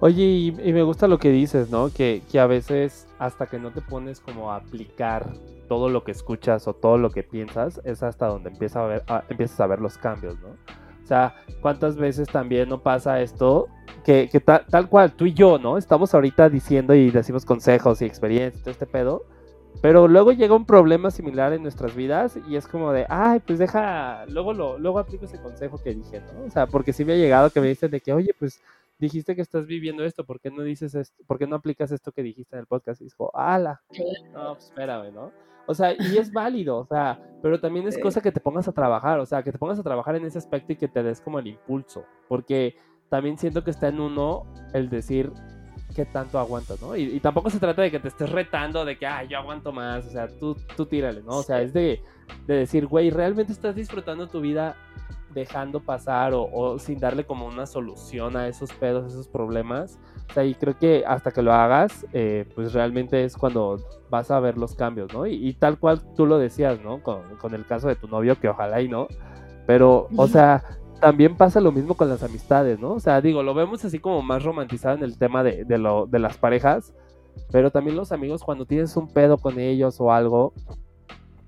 Oye, 0.00 0.24
y, 0.24 0.52
me 0.52 0.82
gusta 0.82 1.06
lo 1.06 1.18
que 1.18 1.30
dices, 1.30 1.70
¿no? 1.70 1.88
Que, 1.88 2.22
a 2.36 2.46
veces 2.46 3.06
hasta 3.20 3.46
que 3.46 3.60
no 3.60 3.70
te 3.70 3.80
pones 3.80 4.18
como 4.18 4.50
a 4.50 4.56
aplicar 4.56 5.32
todo 5.68 5.88
lo 5.88 6.02
que 6.02 6.10
escuchas 6.10 6.66
o 6.66 6.74
todo 6.74 6.98
lo 6.98 7.10
que 7.10 7.22
piensas, 7.22 7.80
es 7.84 8.02
hasta 8.02 8.26
donde 8.26 8.50
empieza 8.50 8.82
a 8.82 8.86
ver, 8.88 9.04
empiezas 9.28 9.60
a 9.60 9.68
ver 9.68 9.80
los 9.80 9.98
cambios, 9.98 10.36
¿no? 10.40 10.56
Sea, 11.12 11.34
¿cuántas 11.60 11.96
veces 11.96 12.26
también 12.26 12.70
no 12.70 12.80
pasa 12.80 13.20
esto? 13.20 13.68
Que, 14.02 14.30
tal 14.70 14.88
cual, 14.88 15.12
tú 15.12 15.26
y 15.26 15.34
yo, 15.34 15.58
¿no? 15.58 15.76
Estamos 15.76 16.14
ahorita 16.14 16.48
diciendo 16.48 16.94
y 16.94 17.10
decimos 17.10 17.44
consejos 17.44 18.00
y 18.00 18.06
experiencias, 18.06 18.62
todo 18.62 18.70
este 18.70 18.86
pedo. 18.86 19.22
Pero 19.82 20.08
luego 20.08 20.32
llega 20.32 20.54
un 20.54 20.64
problema 20.64 21.10
similar 21.10 21.52
en 21.52 21.62
nuestras 21.62 21.94
vidas 21.94 22.38
y 22.48 22.56
es 22.56 22.66
como 22.66 22.92
de, 22.92 23.04
ay, 23.10 23.40
pues 23.46 23.58
deja, 23.58 24.24
luego 24.24 24.54
lo, 24.54 24.78
luego 24.78 25.00
aplico 25.00 25.26
ese 25.26 25.38
consejo 25.38 25.76
que 25.82 25.94
dije, 25.94 26.22
¿no? 26.32 26.46
O 26.46 26.50
sea, 26.50 26.66
porque 26.66 26.94
sí 26.94 27.04
me 27.04 27.12
ha 27.12 27.16
llegado 27.16 27.50
que 27.50 27.60
me 27.60 27.68
dicen 27.68 27.90
de 27.90 28.00
que, 28.00 28.14
oye, 28.14 28.34
pues 28.38 28.62
dijiste 29.02 29.34
que 29.34 29.42
estás 29.42 29.66
viviendo 29.66 30.04
esto, 30.04 30.24
¿por 30.24 30.40
qué 30.40 30.50
no 30.50 30.62
dices 30.62 30.94
esto, 30.94 31.24
por 31.26 31.36
qué 31.36 31.46
no 31.48 31.56
aplicas 31.56 31.90
esto 31.90 32.12
que 32.12 32.22
dijiste 32.22 32.54
en 32.54 32.60
el 32.60 32.66
podcast? 32.66 33.00
Y 33.00 33.04
dijo, 33.04 33.36
ala, 33.36 33.82
no, 34.32 34.54
pues 34.54 34.66
espérame, 34.66 35.12
¿no? 35.12 35.32
O 35.66 35.74
sea, 35.74 35.92
y 35.92 36.18
es 36.18 36.32
válido, 36.32 36.78
o 36.78 36.86
sea, 36.86 37.20
pero 37.42 37.60
también 37.60 37.86
es 37.88 37.98
cosa 37.98 38.20
que 38.20 38.30
te 38.30 38.40
pongas 38.40 38.68
a 38.68 38.72
trabajar, 38.72 39.18
o 39.18 39.26
sea, 39.26 39.42
que 39.42 39.50
te 39.50 39.58
pongas 39.58 39.78
a 39.78 39.82
trabajar 39.82 40.14
en 40.14 40.24
ese 40.24 40.38
aspecto 40.38 40.72
y 40.72 40.76
que 40.76 40.88
te 40.88 41.02
des 41.02 41.20
como 41.20 41.40
el 41.40 41.48
impulso, 41.48 42.04
porque 42.28 42.76
también 43.08 43.36
siento 43.38 43.64
que 43.64 43.70
está 43.70 43.88
en 43.88 44.00
uno 44.00 44.44
el 44.72 44.88
decir 44.88 45.32
qué 45.94 46.04
tanto 46.04 46.38
aguantas, 46.38 46.80
¿no? 46.80 46.96
Y, 46.96 47.18
tampoco 47.20 47.50
se 47.50 47.58
trata 47.58 47.82
de 47.82 47.90
que 47.90 47.98
te 47.98 48.08
estés 48.08 48.30
retando 48.30 48.84
de 48.84 48.96
que, 48.98 49.06
ah, 49.06 49.24
yo 49.24 49.38
aguanto 49.38 49.72
más, 49.72 50.06
o 50.06 50.10
sea, 50.10 50.28
tú, 50.28 50.56
tú 50.76 50.86
tírale, 50.86 51.22
¿no? 51.22 51.38
O 51.38 51.42
sea, 51.42 51.60
es 51.60 51.72
de, 51.72 52.00
de 52.46 52.54
decir, 52.54 52.86
güey, 52.86 53.10
¿realmente 53.10 53.52
estás 53.52 53.74
disfrutando 53.74 54.28
tu 54.28 54.40
vida 54.40 54.76
dejando 55.32 55.80
pasar 55.80 56.32
o, 56.34 56.78
sin 56.78 56.98
darle 56.98 57.24
como 57.24 57.46
una 57.46 57.66
solución 57.66 58.36
a 58.36 58.48
esos 58.48 58.72
pedos, 58.72 59.12
esos 59.12 59.28
problemas. 59.28 59.98
O 60.30 60.32
sea, 60.32 60.44
y 60.44 60.54
creo 60.54 60.78
que 60.78 61.04
hasta 61.06 61.30
que 61.30 61.42
lo 61.42 61.52
hagas, 61.52 62.06
eh, 62.12 62.46
pues 62.54 62.72
realmente 62.72 63.24
es 63.24 63.36
cuando 63.36 63.78
vas 64.10 64.30
a 64.30 64.40
ver 64.40 64.56
los 64.56 64.74
cambios, 64.74 65.12
¿no? 65.12 65.26
Y, 65.26 65.52
tal 65.54 65.78
cual 65.78 66.00
tú 66.14 66.26
lo 66.26 66.38
decías, 66.38 66.80
¿no? 66.82 67.02
Con, 67.02 67.54
el 67.54 67.66
caso 67.66 67.88
de 67.88 67.96
tu 67.96 68.08
novio, 68.08 68.38
que 68.38 68.48
ojalá 68.48 68.80
y 68.80 68.88
no. 68.88 69.08
Pero, 69.66 70.08
o 70.16 70.26
sea, 70.26 70.62
también 71.00 71.36
pasa 71.36 71.60
lo 71.60 71.72
mismo 71.72 71.94
con 71.94 72.08
las 72.08 72.22
amistades, 72.22 72.78
¿no? 72.78 72.92
O 72.92 73.00
sea, 73.00 73.20
digo, 73.20 73.42
lo 73.42 73.54
vemos 73.54 73.84
así 73.84 73.98
como 73.98 74.22
más 74.22 74.42
romantizado 74.44 74.96
en 74.96 75.02
el 75.02 75.18
tema 75.18 75.42
de, 75.42 75.64
de 75.64 76.18
las 76.18 76.36
parejas. 76.38 76.94
Pero 77.50 77.70
también 77.70 77.96
los 77.96 78.12
amigos, 78.12 78.42
cuando 78.44 78.66
tienes 78.66 78.96
un 78.96 79.08
pedo 79.08 79.38
con 79.38 79.58
ellos 79.58 80.00
o 80.00 80.12
algo, 80.12 80.52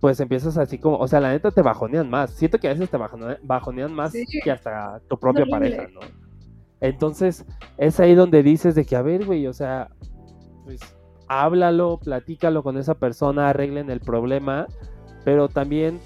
pues 0.05 0.21
empiezas 0.21 0.59
así 0.59 0.77
como, 0.77 0.99
o 0.99 1.09
sea, 1.09 1.19
la 1.19 1.31
neta 1.31 1.51
te 1.51 1.63
bajonean 1.63 2.11
más. 2.11 2.33
Siento 2.33 2.59
que 2.59 2.69
a 2.69 2.75
veces 2.75 2.91
te 2.91 2.99
bajonean, 2.99 3.95
más 3.95 4.13
que 4.13 4.51
hasta 4.51 5.01
tu 5.09 5.19
propia 5.19 5.47
pareja, 5.47 5.89
¿no? 5.89 6.01
Entonces, 6.83 7.47
es 7.79 7.99
ahí 8.01 8.15
donde 8.15 8.43
dices 8.43 8.75
de 8.75 8.85
que, 8.85 8.97
a 8.97 9.01
ver, 9.01 9.25
güey, 9.25 9.47
o 9.47 9.55
sea, 9.55 9.89
pues 10.65 10.79
háblalo, 11.27 12.01
platícalo 12.05 12.63
con 12.63 12.77
esa 12.77 12.97
persona, 12.97 13.49
arreglen 13.49 13.89
el 13.89 14.01
problema, 14.01 14.67
pero 15.25 15.49
también 15.49 15.99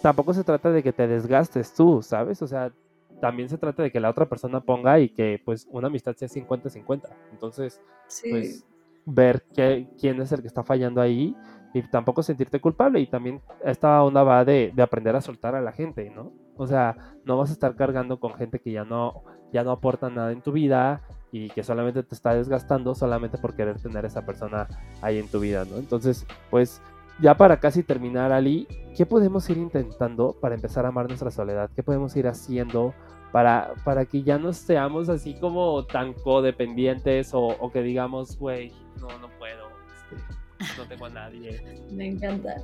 tampoco 0.00 0.32
se 0.32 0.44
trata 0.44 0.70
de 0.70 0.82
que 0.82 0.94
te 0.94 1.06
desgastes 1.06 1.74
tú, 1.74 2.00
¿sabes? 2.00 2.40
O 2.40 2.46
sea, 2.46 2.72
también 3.20 3.50
se 3.50 3.58
trata 3.58 3.82
de 3.82 3.92
que 3.92 4.00
la 4.00 4.08
otra 4.08 4.30
persona 4.30 4.62
ponga 4.62 4.98
y 4.98 5.10
que 5.10 5.42
pues 5.44 5.68
una 5.70 5.88
amistad 5.88 6.16
sea 6.16 6.26
50-50. 6.26 7.02
Entonces, 7.32 7.82
pues 8.30 8.64
ver 9.04 9.44
quién 9.52 10.22
es 10.22 10.32
el 10.32 10.40
que 10.40 10.48
está 10.48 10.62
fallando 10.62 11.02
ahí 11.02 11.36
y 11.74 11.82
tampoco 11.82 12.22
sentirte 12.22 12.60
culpable. 12.60 13.00
Y 13.00 13.06
también 13.06 13.40
esta 13.64 14.02
onda 14.02 14.22
va 14.22 14.44
de, 14.44 14.72
aprender 14.82 15.16
a 15.16 15.20
soltar 15.20 15.54
a 15.54 15.60
la 15.60 15.72
gente, 15.72 16.10
¿no? 16.10 16.32
O 16.56 16.66
sea, 16.66 16.96
no 17.24 17.38
vas 17.38 17.50
a 17.50 17.52
estar 17.54 17.74
cargando 17.74 18.20
con 18.20 18.34
gente 18.34 18.60
que 18.60 18.72
ya 18.72 18.84
no, 18.84 19.22
ya 19.52 19.64
no 19.64 19.70
aporta 19.70 20.10
nada 20.10 20.32
en 20.32 20.42
tu 20.42 20.52
vida 20.52 21.00
y 21.30 21.48
que 21.50 21.62
solamente 21.62 22.02
te 22.02 22.14
está 22.14 22.34
desgastando 22.34 22.94
solamente 22.94 23.38
por 23.38 23.54
querer 23.54 23.80
tener 23.80 24.04
a 24.04 24.08
esa 24.08 24.26
persona 24.26 24.68
ahí 25.00 25.18
en 25.18 25.28
tu 25.28 25.40
vida, 25.40 25.64
¿no? 25.64 25.76
Entonces, 25.76 26.26
pues 26.50 26.82
ya 27.20 27.36
para 27.36 27.58
casi 27.58 27.82
terminar, 27.82 28.32
Ali, 28.32 28.66
¿qué 28.96 29.06
podemos 29.06 29.48
ir 29.48 29.56
intentando 29.56 30.36
para 30.40 30.54
empezar 30.54 30.84
a 30.84 30.88
amar 30.88 31.08
nuestra 31.08 31.30
soledad? 31.30 31.70
¿Qué 31.74 31.82
podemos 31.82 32.14
ir 32.16 32.26
haciendo 32.26 32.94
para, 33.32 33.72
para 33.84 34.04
que 34.04 34.22
ya 34.22 34.38
no 34.38 34.52
seamos 34.52 35.08
así 35.08 35.34
como 35.34 35.86
tan 35.86 36.12
codependientes 36.12 37.32
o, 37.32 37.46
o 37.46 37.72
que 37.72 37.82
digamos, 37.82 38.38
güey, 38.38 38.72
no, 39.00 39.08
no 39.18 39.28
puedo, 39.38 39.68
este, 40.10 40.41
no 40.76 40.86
tengo 40.88 41.06
a 41.06 41.10
nadie. 41.10 41.60
Me 41.90 42.06
encanta. 42.08 42.56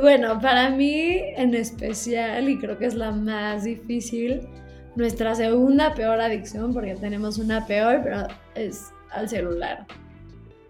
Bueno, 0.00 0.40
para 0.40 0.70
mí 0.70 1.20
en 1.36 1.54
especial, 1.54 2.48
y 2.48 2.58
creo 2.58 2.78
que 2.78 2.86
es 2.86 2.94
la 2.94 3.10
más 3.10 3.64
difícil, 3.64 4.40
nuestra 4.96 5.34
segunda 5.34 5.94
peor 5.94 6.20
adicción, 6.20 6.72
porque 6.72 6.94
tenemos 6.94 7.38
una 7.38 7.66
peor, 7.66 8.00
pero 8.02 8.26
es 8.54 8.90
al 9.10 9.28
celular. 9.28 9.86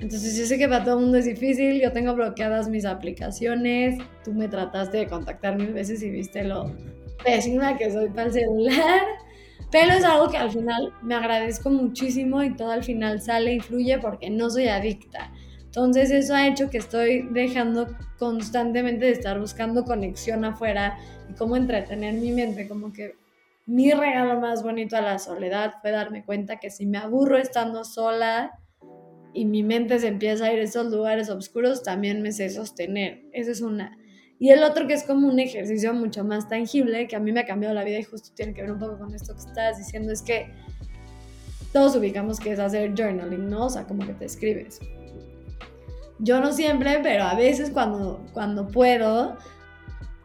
Entonces 0.01 0.37
yo 0.37 0.47
sé 0.47 0.59
que 0.59 0.67
para 0.69 0.83
todo 0.83 0.97
el 0.97 1.03
mundo 1.03 1.19
es 1.19 1.27
difícil, 1.27 1.81
yo 1.81 1.93
tengo 1.93 2.15
bloqueadas 2.15 2.69
mis 2.69 2.85
aplicaciones, 2.85 4.03
tú 4.25 4.33
me 4.35 4.49
trataste 4.49 4.99
de 4.99 5.07
contactar 5.07 5.57
mil 5.57 5.73
veces 5.73 6.03
y 6.03 6.11
viste 6.11 6.43
lo 6.43 6.75
pésima 7.25 7.77
que 7.77 7.91
soy 7.93 8.09
para 8.09 8.25
el 8.25 8.33
celular, 8.33 9.03
pero 9.71 9.93
es 9.93 10.05
algo 10.05 10.29
que 10.29 10.39
al 10.39 10.51
final 10.51 10.93
me 11.03 11.15
agradezco 11.15 11.71
muchísimo 11.71 12.43
y 12.43 12.57
todo 12.57 12.73
al 12.73 12.83
final 12.83 13.21
sale 13.21 13.55
y 13.55 13.97
porque 14.01 14.29
no 14.29 14.51
soy 14.51 14.67
adicta. 14.67 15.33
Entonces 15.75 16.11
eso 16.11 16.35
ha 16.35 16.47
hecho 16.47 16.69
que 16.69 16.77
estoy 16.77 17.27
dejando 17.31 17.89
constantemente 18.19 19.07
de 19.07 19.13
estar 19.13 19.41
buscando 19.41 19.87
conexión 19.87 20.45
afuera 20.45 20.99
y 21.31 21.33
cómo 21.33 21.57
entretener 21.57 22.13
mi 22.13 22.31
mente, 22.31 22.69
como 22.69 22.93
que 22.93 23.15
mi 23.65 23.91
regalo 23.91 24.39
más 24.39 24.63
bonito 24.63 24.99
a 24.99 25.01
la 25.01 25.19
soledad 25.19 25.77
fue 25.81 25.91
darme 25.91 26.27
cuenta 26.27 26.61
que 26.61 26.69
si 26.69 26.85
me 26.85 26.99
aburro 26.99 27.39
estando 27.39 27.85
sola 27.85 28.53
y 29.33 29.47
mi 29.47 29.63
mente 29.63 29.99
se 29.99 30.09
empieza 30.09 30.45
a 30.45 30.53
ir 30.53 30.61
a 30.61 30.65
esos 30.65 30.93
lugares 30.93 31.31
oscuros, 31.31 31.83
también 31.83 32.21
me 32.21 32.33
sé 32.33 32.51
sostener. 32.51 33.23
Esa 33.33 33.53
es 33.53 33.63
una. 33.63 33.97
Y 34.39 34.51
el 34.51 34.65
otro 34.65 34.87
que 34.87 34.93
es 34.93 35.05
como 35.05 35.27
un 35.27 35.41
ejercicio 35.41 35.95
mucho 35.95 36.23
más 36.23 36.51
tangible, 36.51 37.09
que 37.09 37.17
a 37.17 37.19
mí 37.19 37.33
me 37.33 37.41
ha 37.41 37.47
cambiado 37.47 37.75
la 37.75 37.83
vida 37.83 37.99
y 37.99 38.03
justo 38.03 38.29
tiene 38.35 38.53
que 38.53 38.61
ver 38.61 38.73
un 38.73 38.79
poco 38.79 38.99
con 38.99 39.15
esto 39.15 39.33
que 39.33 39.41
estás 39.41 39.79
diciendo, 39.79 40.13
es 40.13 40.21
que 40.21 40.53
todos 41.73 41.97
ubicamos 41.97 42.39
que 42.41 42.53
es 42.53 42.59
hacer 42.59 42.93
journaling, 42.95 43.49
¿no? 43.49 43.65
O 43.65 43.71
sea, 43.71 43.85
como 43.85 44.07
que 44.07 44.13
te 44.13 44.27
escribes. 44.27 44.79
Yo 46.19 46.41
no 46.41 46.53
siempre, 46.53 47.01
pero 47.03 47.25
a 47.25 47.35
veces 47.35 47.71
cuando, 47.71 48.25
cuando 48.33 48.69
puedo, 48.69 49.37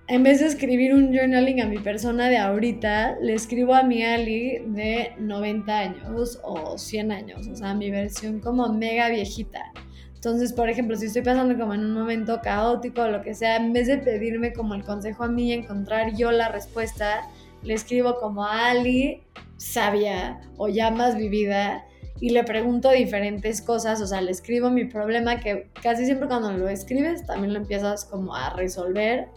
en 0.08 0.24
vez 0.24 0.40
de 0.40 0.48
escribir 0.48 0.94
un 0.94 1.14
journaling 1.14 1.62
a 1.62 1.66
mi 1.66 1.80
persona 1.80 2.30
de 2.30 2.38
ahorita, 2.38 3.18
le 3.22 3.34
escribo 3.34 3.74
a 3.74 3.84
mi 3.84 4.04
Ali 4.04 4.60
de 4.68 5.14
90 5.20 5.78
años 5.78 6.40
o 6.44 6.78
100 6.78 7.12
años, 7.12 7.48
o 7.48 7.56
sea, 7.56 7.74
mi 7.74 7.92
versión 7.92 8.40
como 8.40 8.72
mega 8.72 9.10
viejita. 9.10 9.74
Entonces, 10.16 10.54
por 10.54 10.70
ejemplo, 10.70 10.96
si 10.96 11.06
estoy 11.06 11.22
pasando 11.22 11.58
como 11.58 11.74
en 11.74 11.86
un 11.86 11.94
momento 11.94 12.40
caótico 12.42 13.02
o 13.02 13.08
lo 13.08 13.22
que 13.22 13.34
sea, 13.34 13.58
en 13.58 13.72
vez 13.72 13.88
de 13.88 13.98
pedirme 13.98 14.54
como 14.54 14.76
el 14.76 14.84
consejo 14.84 15.26
a 15.26 15.28
mí, 15.28 15.52
encontrar 15.52 16.16
yo 16.16 16.32
la 16.32 16.50
respuesta, 16.50 17.22
le 17.62 17.74
escribo 17.74 18.16
como 18.20 18.44
a 18.44 18.70
Ali, 18.70 19.24
sabia 19.58 20.40
o 20.58 20.70
ya 20.70 20.90
más 20.90 21.18
vivida, 21.18 21.86
y 22.20 22.32
le 22.32 22.44
pregunto 22.44 22.90
diferentes 22.92 23.62
cosas, 23.62 24.02
o 24.02 24.08
sea, 24.08 24.22
le 24.22 24.32
escribo 24.32 24.70
mi 24.70 24.86
problema 24.86 25.40
que 25.40 25.70
casi 25.82 26.06
siempre 26.06 26.28
cuando 26.28 26.52
lo 26.52 26.68
escribes 26.68 27.26
también 27.26 27.54
lo 27.54 27.60
empiezas 27.60 28.06
como 28.06 28.36
a 28.36 28.52
resolver 28.56 29.28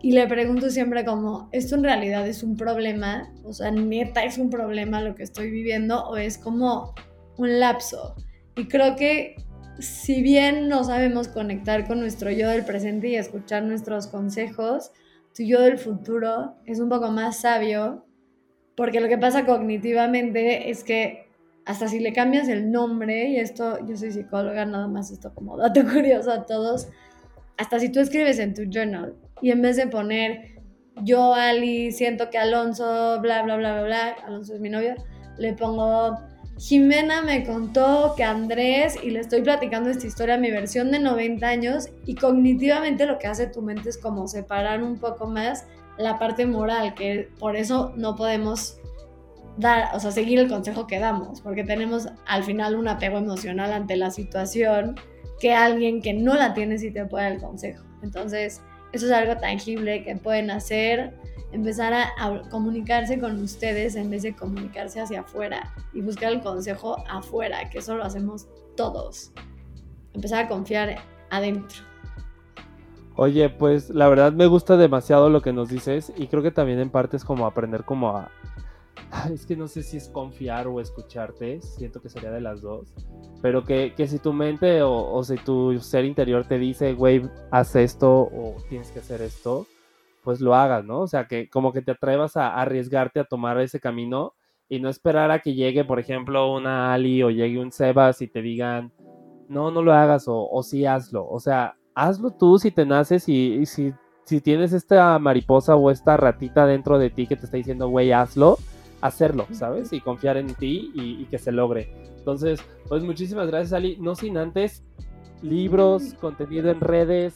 y 0.00 0.12
le 0.12 0.26
pregunto 0.26 0.70
siempre 0.70 1.04
como, 1.04 1.48
¿esto 1.52 1.74
en 1.74 1.84
realidad 1.84 2.26
es 2.26 2.42
un 2.42 2.56
problema? 2.56 3.32
O 3.44 3.52
sea, 3.52 3.70
neta 3.70 4.24
es 4.24 4.38
un 4.38 4.48
problema 4.48 5.00
lo 5.00 5.14
que 5.14 5.24
estoy 5.24 5.50
viviendo 5.50 6.04
o 6.04 6.16
es 6.16 6.38
como 6.38 6.94
un 7.36 7.58
lapso. 7.58 8.14
Y 8.56 8.66
creo 8.66 8.94
que 8.96 9.36
si 9.80 10.22
bien 10.22 10.68
no 10.68 10.84
sabemos 10.84 11.28
conectar 11.28 11.86
con 11.86 12.00
nuestro 12.00 12.30
yo 12.30 12.48
del 12.48 12.64
presente 12.64 13.08
y 13.08 13.16
escuchar 13.16 13.64
nuestros 13.64 14.06
consejos, 14.06 14.92
tu 15.34 15.42
yo 15.42 15.60
del 15.60 15.78
futuro 15.78 16.54
es 16.64 16.80
un 16.80 16.88
poco 16.88 17.10
más 17.10 17.40
sabio, 17.40 18.04
porque 18.76 19.00
lo 19.00 19.08
que 19.08 19.18
pasa 19.18 19.46
cognitivamente 19.46 20.70
es 20.70 20.84
que 20.84 21.27
hasta 21.68 21.86
si 21.86 22.00
le 22.00 22.14
cambias 22.14 22.48
el 22.48 22.72
nombre, 22.72 23.28
y 23.28 23.36
esto, 23.36 23.78
yo 23.86 23.94
soy 23.94 24.10
psicóloga, 24.10 24.64
nada 24.64 24.88
más 24.88 25.10
esto 25.10 25.34
como 25.34 25.58
dato 25.58 25.82
curioso 25.92 26.32
a 26.32 26.46
todos, 26.46 26.88
hasta 27.58 27.78
si 27.78 27.92
tú 27.92 28.00
escribes 28.00 28.38
en 28.38 28.54
tu 28.54 28.62
journal 28.62 29.14
y 29.42 29.50
en 29.50 29.60
vez 29.60 29.76
de 29.76 29.86
poner 29.86 30.62
yo, 31.02 31.34
Ali, 31.34 31.92
siento 31.92 32.30
que 32.30 32.38
Alonso, 32.38 33.20
bla, 33.20 33.42
bla, 33.42 33.56
bla, 33.58 33.74
bla, 33.74 33.84
bla, 33.84 34.16
Alonso 34.26 34.54
es 34.54 34.60
mi 34.60 34.70
novio, 34.70 34.94
le 35.36 35.52
pongo 35.52 36.16
Jimena 36.56 37.20
me 37.20 37.44
contó 37.44 38.14
que 38.16 38.24
Andrés, 38.24 38.96
y 39.02 39.10
le 39.10 39.20
estoy 39.20 39.42
platicando 39.42 39.90
esta 39.90 40.06
historia, 40.06 40.38
mi 40.38 40.50
versión 40.50 40.90
de 40.90 41.00
90 41.00 41.46
años, 41.46 41.90
y 42.06 42.14
cognitivamente 42.14 43.04
lo 43.04 43.18
que 43.18 43.26
hace 43.26 43.46
tu 43.46 43.60
mente 43.60 43.90
es 43.90 43.98
como 43.98 44.26
separar 44.26 44.82
un 44.82 44.98
poco 44.98 45.26
más 45.26 45.66
la 45.98 46.18
parte 46.18 46.46
moral, 46.46 46.94
que 46.94 47.28
por 47.38 47.56
eso 47.56 47.92
no 47.94 48.16
podemos 48.16 48.80
dar, 49.58 49.94
o 49.94 50.00
sea, 50.00 50.10
seguir 50.10 50.38
el 50.38 50.48
consejo 50.48 50.86
que 50.86 50.98
damos, 50.98 51.40
porque 51.40 51.64
tenemos 51.64 52.08
al 52.26 52.44
final 52.44 52.76
un 52.76 52.88
apego 52.88 53.18
emocional 53.18 53.72
ante 53.72 53.96
la 53.96 54.10
situación 54.10 54.96
que 55.40 55.54
alguien 55.54 56.00
que 56.00 56.14
no 56.14 56.34
la 56.34 56.54
tiene 56.54 56.78
sí 56.78 56.90
te 56.90 57.04
puede 57.04 57.24
dar 57.24 57.32
el 57.32 57.40
consejo. 57.40 57.84
Entonces, 58.02 58.62
eso 58.92 59.06
es 59.06 59.12
algo 59.12 59.36
tangible 59.36 60.02
que 60.04 60.16
pueden 60.16 60.50
hacer 60.50 61.14
empezar 61.52 61.94
a, 61.94 62.42
comunicarse 62.50 63.18
con 63.18 63.40
ustedes 63.42 63.96
en 63.96 64.10
vez 64.10 64.22
de 64.22 64.34
comunicarse 64.34 65.00
hacia 65.00 65.20
afuera 65.20 65.72
y 65.92 66.00
buscar 66.02 66.32
el 66.32 66.40
consejo 66.40 66.96
afuera, 67.08 67.68
que 67.70 67.78
eso 67.78 67.96
lo 67.96 68.04
hacemos 68.04 68.46
todos. 68.76 69.32
Empezar 70.14 70.44
a 70.44 70.48
confiar 70.48 70.96
adentro. 71.30 71.82
Oye, 73.16 73.48
pues 73.48 73.90
la 73.90 74.08
verdad 74.08 74.32
me 74.32 74.46
gusta 74.46 74.76
demasiado 74.76 75.28
lo 75.28 75.42
que 75.42 75.52
nos 75.52 75.68
dices 75.68 76.12
y 76.16 76.28
creo 76.28 76.42
que 76.42 76.52
también 76.52 76.78
en 76.78 76.90
parte 76.90 77.16
es 77.16 77.24
como 77.24 77.46
aprender 77.46 77.84
como 77.84 78.16
a... 78.16 78.30
Es 79.32 79.46
que 79.46 79.56
no 79.56 79.68
sé 79.68 79.82
si 79.82 79.96
es 79.96 80.08
confiar 80.08 80.66
o 80.66 80.80
escucharte, 80.80 81.60
siento 81.60 82.00
que 82.00 82.08
sería 82.08 82.30
de 82.30 82.40
las 82.40 82.60
dos, 82.60 82.92
pero 83.42 83.64
que, 83.64 83.94
si 84.06 84.18
tu 84.18 84.32
mente 84.32 84.82
o, 84.82 85.12
o 85.12 85.24
si 85.24 85.36
tu 85.36 85.78
ser 85.80 86.04
interior 86.04 86.46
te 86.46 86.58
dice, 86.58 86.94
güey, 86.94 87.22
haz 87.50 87.76
esto 87.76 88.10
o 88.10 88.56
tienes 88.68 88.90
que 88.90 88.98
hacer 88.98 89.22
esto, 89.22 89.66
pues 90.22 90.40
lo 90.40 90.54
hagas, 90.54 90.84
¿no? 90.84 91.00
O 91.00 91.06
sea, 91.06 91.26
que 91.26 91.48
como 91.48 91.72
que 91.72 91.82
te 91.82 91.92
atrevas 91.92 92.36
a 92.36 92.54
arriesgarte 92.54 93.20
a 93.20 93.24
tomar 93.24 93.58
ese 93.60 93.80
camino 93.80 94.34
y 94.68 94.80
no 94.80 94.88
esperar 94.88 95.30
a 95.30 95.38
que 95.40 95.54
llegue, 95.54 95.84
por 95.84 95.98
ejemplo, 95.98 96.52
una 96.52 96.92
Ali 96.92 97.22
o 97.22 97.30
llegue 97.30 97.58
un 97.58 97.72
Sebas 97.72 98.20
y 98.20 98.28
te 98.28 98.42
digan, 98.42 98.92
no, 99.48 99.70
no 99.70 99.82
lo 99.82 99.92
hagas 99.94 100.24
o, 100.26 100.62
sí 100.62 100.84
hazlo. 100.84 101.26
O 101.26 101.40
sea, 101.40 101.76
hazlo 101.94 102.30
tú 102.32 102.58
si 102.58 102.70
te 102.70 102.84
naces 102.84 103.28
y, 103.28 103.64
si, 103.64 103.94
si 104.24 104.40
tienes 104.40 104.72
esta 104.72 105.18
mariposa 105.18 105.74
o 105.76 105.90
esta 105.90 106.16
ratita 106.16 106.66
dentro 106.66 106.98
de 106.98 107.10
ti 107.10 107.26
que 107.26 107.36
te 107.36 107.46
está 107.46 107.56
diciendo, 107.56 107.88
güey, 107.88 108.12
hazlo, 108.12 108.58
hacerlo, 109.00 109.46
¿sabes? 109.52 109.92
Y 109.92 110.00
confiar 110.00 110.36
en 110.36 110.54
ti 110.54 110.92
y, 110.94 111.22
y 111.22 111.24
que 111.26 111.38
se 111.38 111.52
logre. 111.52 111.92
Entonces, 112.18 112.60
pues 112.88 113.02
muchísimas 113.02 113.46
gracias, 113.46 113.72
Ali. 113.72 113.96
No 113.98 114.14
sin 114.14 114.36
antes, 114.36 114.82
libros, 115.42 116.14
contenido 116.20 116.70
en 116.70 116.80
redes, 116.80 117.34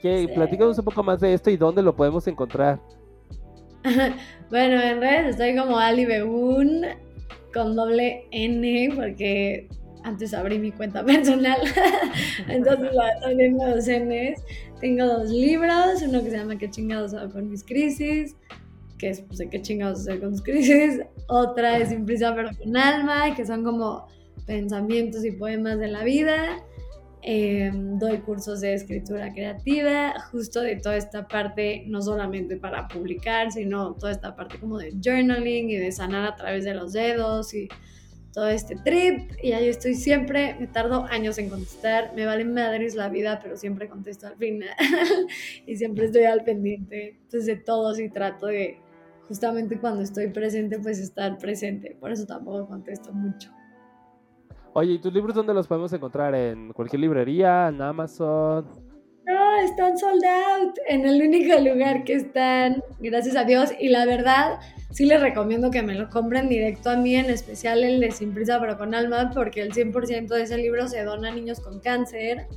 ¿Qué? 0.00 0.30
Platícanos 0.34 0.78
un 0.78 0.84
poco 0.84 1.02
más 1.02 1.20
de 1.20 1.34
esto 1.34 1.50
y 1.50 1.56
dónde 1.56 1.82
lo 1.82 1.94
podemos 1.94 2.26
encontrar. 2.26 2.80
bueno, 4.50 4.80
en 4.80 5.00
redes 5.00 5.30
estoy 5.30 5.56
como 5.56 5.78
Ali 5.78 6.06
Begun 6.06 6.82
con 7.52 7.76
doble 7.76 8.26
N 8.30 8.92
porque 8.94 9.68
antes 10.04 10.32
abrí 10.32 10.58
mi 10.58 10.72
cuenta 10.72 11.04
personal. 11.04 11.58
Entonces 12.48 12.90
tengo 13.36 13.66
dos 13.66 13.86
Ns. 13.88 14.42
Tengo 14.80 15.04
dos 15.04 15.28
libros, 15.28 16.02
uno 16.02 16.24
que 16.24 16.30
se 16.30 16.38
llama 16.38 16.56
¿Qué 16.56 16.70
chingados 16.70 17.12
hago 17.12 17.32
con 17.32 17.50
mis 17.50 17.62
crisis? 17.62 18.34
Que 19.00 19.08
es 19.08 19.22
pues, 19.22 19.40
¿Qué 19.50 19.62
chingados 19.62 20.06
hago 20.08 20.20
con 20.20 20.30
mis 20.32 20.42
crisis? 20.42 21.00
Otra 21.28 21.78
es 21.78 21.88
Sin 21.88 22.04
prisa 22.04 22.34
pero 22.34 22.50
con 22.56 22.76
alma, 22.76 23.34
que 23.34 23.46
son 23.46 23.64
como 23.64 24.06
pensamientos 24.46 25.24
y 25.24 25.32
poemas 25.32 25.78
de 25.78 25.88
la 25.88 26.04
vida. 26.04 26.62
Em, 27.22 27.98
doy 27.98 28.18
cursos 28.18 28.60
de 28.60 28.72
escritura 28.72 29.32
creativa, 29.32 30.14
justo 30.30 30.60
de 30.60 30.76
toda 30.76 30.96
esta 30.96 31.28
parte, 31.28 31.84
no 31.86 32.00
solamente 32.00 32.56
para 32.56 32.88
publicar, 32.88 33.52
sino 33.52 33.94
toda 33.94 34.12
esta 34.12 34.34
parte 34.34 34.58
como 34.58 34.78
de 34.78 34.92
journaling 35.02 35.68
y 35.70 35.76
de 35.76 35.92
sanar 35.92 36.24
a 36.24 36.34
través 36.34 36.64
de 36.64 36.74
los 36.74 36.94
dedos 36.94 37.52
y 37.52 37.68
todo 38.32 38.48
este 38.48 38.76
trip. 38.76 39.32
Y 39.42 39.52
ahí 39.52 39.68
estoy 39.68 39.94
siempre, 39.94 40.56
me 40.58 40.66
tardo 40.66 41.04
años 41.10 41.36
en 41.38 41.50
contestar, 41.50 42.12
me 42.14 42.24
vale 42.24 42.44
madres 42.44 42.94
la 42.94 43.08
vida, 43.08 43.38
pero 43.42 43.56
siempre 43.56 43.88
contesto 43.88 44.26
al 44.26 44.36
final 44.36 44.74
y 45.66 45.76
siempre 45.76 46.06
estoy 46.06 46.24
al 46.24 46.42
pendiente. 46.44 47.18
Entonces 47.22 47.46
de 47.46 47.56
todo 47.56 47.94
sí 47.94 48.08
trato 48.08 48.46
de, 48.46 48.78
justamente 49.30 49.78
cuando 49.78 50.02
estoy 50.02 50.26
presente, 50.26 50.80
pues 50.80 50.98
estar 50.98 51.38
presente. 51.38 51.96
Por 52.00 52.10
eso 52.10 52.26
tampoco 52.26 52.66
contesto 52.66 53.12
mucho. 53.12 53.48
Oye, 54.72 54.94
¿y 54.94 54.98
tus 54.98 55.14
libros 55.14 55.36
dónde 55.36 55.54
los 55.54 55.68
podemos 55.68 55.92
encontrar? 55.92 56.34
¿En 56.34 56.72
cualquier 56.72 56.98
librería? 56.98 57.68
¿En 57.68 57.80
Amazon? 57.80 58.66
No, 59.24 59.56
están 59.58 59.96
sold 59.96 60.24
out 60.24 60.76
en 60.88 61.06
el 61.06 61.22
único 61.22 61.56
lugar 61.60 62.02
que 62.02 62.14
están, 62.14 62.82
gracias 62.98 63.36
a 63.36 63.44
Dios. 63.44 63.70
Y 63.78 63.90
la 63.90 64.04
verdad, 64.04 64.58
sí 64.90 65.06
les 65.06 65.22
recomiendo 65.22 65.70
que 65.70 65.82
me 65.82 65.94
lo 65.94 66.10
compren 66.10 66.48
directo 66.48 66.90
a 66.90 66.96
mí, 66.96 67.14
en 67.14 67.26
especial 67.26 67.84
el 67.84 68.00
de 68.00 68.10
Sin 68.10 68.34
Prisa 68.34 68.58
pero 68.58 68.76
con 68.76 68.96
Alma, 68.96 69.30
porque 69.32 69.62
el 69.62 69.72
100% 69.72 70.26
de 70.26 70.42
ese 70.42 70.58
libro 70.58 70.88
se 70.88 71.04
dona 71.04 71.28
a 71.28 71.34
niños 71.36 71.60
con 71.60 71.78
cáncer. 71.78 72.48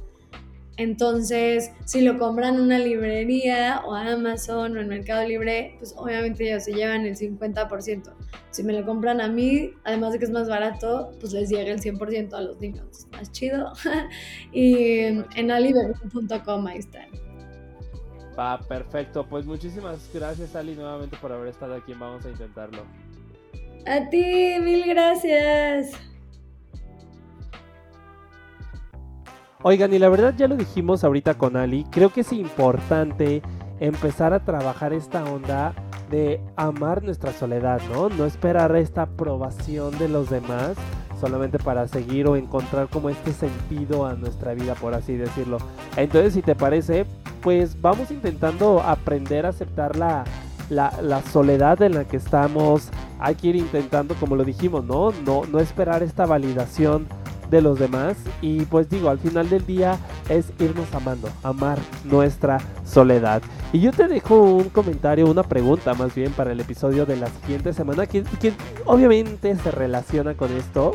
Entonces, 0.78 1.72
si 1.86 2.02
lo 2.02 2.18
compran 2.18 2.56
en 2.56 2.62
una 2.62 2.80
librería 2.80 3.82
o 3.86 3.94
Amazon 3.94 4.76
o 4.76 4.80
en 4.80 4.88
Mercado 4.88 5.28
Libre, 5.28 5.76
pues 5.78 5.94
obviamente 5.96 6.48
ellos 6.48 6.64
se 6.64 6.74
llevan 6.74 7.06
el 7.06 7.16
50%. 7.16 8.12
Si 8.50 8.64
me 8.64 8.74
lo 8.74 8.86
compran 8.86 9.22
a 9.22 9.28
mí, 9.28 9.72
además 9.84 10.14
de 10.14 10.20
que 10.20 10.26
es 10.26 10.32
más 10.32 10.50
barato, 10.50 11.12
pues 11.20 11.34
les 11.34 11.50
llega 11.50 11.72
el 11.72 11.80
100% 11.80 12.34
a 12.34 12.42
los 12.42 12.60
niños. 12.60 13.08
Más 13.12 13.32
chido. 13.32 13.74
y 14.52 15.00
en 15.00 15.52
aliberry.com 15.52 16.68
ahí 16.68 16.80
están. 16.80 17.08
Va, 18.38 18.60
perfecto. 18.60 19.28
Pues 19.28 19.46
muchísimas 19.46 20.10
gracias, 20.14 20.56
Ali, 20.56 20.76
nuevamente 20.76 21.18
por 21.18 21.32
haber 21.32 21.50
estado 21.50 21.76
aquí. 21.76 21.94
Vamos 21.94 22.26
a 22.26 22.30
intentarlo. 22.30 22.84
A 23.86 24.10
ti, 24.10 24.56
mil 24.60 24.86
gracias. 24.86 25.92
Oigan, 29.66 29.94
y 29.94 30.00
la 30.00 30.10
verdad 30.10 30.34
ya 30.38 30.50
lo 30.50 30.58
dijimos 30.58 31.06
ahorita 31.06 31.36
con 31.36 31.56
Ali, 31.56 31.86
creo 31.90 32.12
que 32.12 32.20
es 32.20 32.34
importante 32.34 33.42
empezar 33.80 34.34
a 34.34 34.44
trabajar 34.44 34.92
esta 34.92 35.24
onda 35.24 35.74
de 36.12 36.42
amar 36.58 37.02
nuestra 37.02 37.32
soledad, 37.32 37.82
¿no? 37.94 38.10
No 38.10 38.26
esperar 38.26 38.76
esta 38.76 39.04
aprobación 39.04 39.98
de 39.98 40.10
los 40.10 40.30
demás 40.30 40.74
solamente 41.18 41.60
para 41.60 41.88
seguir 41.88 42.28
o 42.28 42.36
encontrar 42.36 42.90
como 42.90 43.10
este 43.10 43.32
sentido 43.32 44.06
a 44.06 44.16
nuestra 44.16 44.54
vida, 44.54 44.76
por 44.76 44.94
así 44.94 45.16
decirlo. 45.16 45.60
Entonces, 45.96 46.34
si 46.34 46.42
te 46.42 46.56
parece, 46.56 47.06
pues 47.42 47.80
vamos 47.80 48.12
intentando 48.12 48.82
aprender 48.82 49.46
a 49.46 49.50
aceptar 49.50 49.96
la, 49.96 50.26
la, 50.70 50.94
la, 51.02 51.22
soledad 51.22 51.82
en 51.82 51.94
la 51.94 52.04
que 52.04 52.18
estamos. 52.18 52.90
Hay 53.18 53.36
que 53.36 53.48
ir 53.48 53.56
intentando, 53.56 54.14
como 54.16 54.36
lo 54.36 54.44
dijimos, 54.44 54.84
¿no? 54.84 55.14
No, 55.26 55.44
no 55.46 55.60
esperar 55.60 56.04
esta 56.04 56.26
validación 56.26 57.08
de 57.54 57.62
los 57.62 57.80
demás. 57.80 58.18
Y 58.42 58.66
pues 58.66 58.90
digo, 58.90 59.10
al 59.10 59.20
final 59.20 59.50
del 59.50 59.66
día 59.66 59.98
es 60.28 60.52
irnos 60.60 60.94
amando, 60.94 61.30
amar 61.44 61.78
nuestra 62.04 62.58
soledad. 62.84 63.42
Y 63.72 63.80
yo 63.80 63.92
te 63.92 64.08
dejo 64.08 64.42
un 64.42 64.70
comentario, 64.70 65.30
una 65.30 65.44
pregunta 65.44 65.94
más 65.94 66.14
bien 66.14 66.32
para 66.34 66.52
el 66.52 66.60
episodio 66.60 67.06
de 67.06 67.16
la 67.16 67.28
siguiente 67.28 67.72
semana, 67.72 68.08
que, 68.08 68.24
que 68.42 68.54
obviamente 68.86 69.56
se 69.56 69.72
relaciona 69.72 70.36
con 70.36 70.52
esto, 70.52 70.94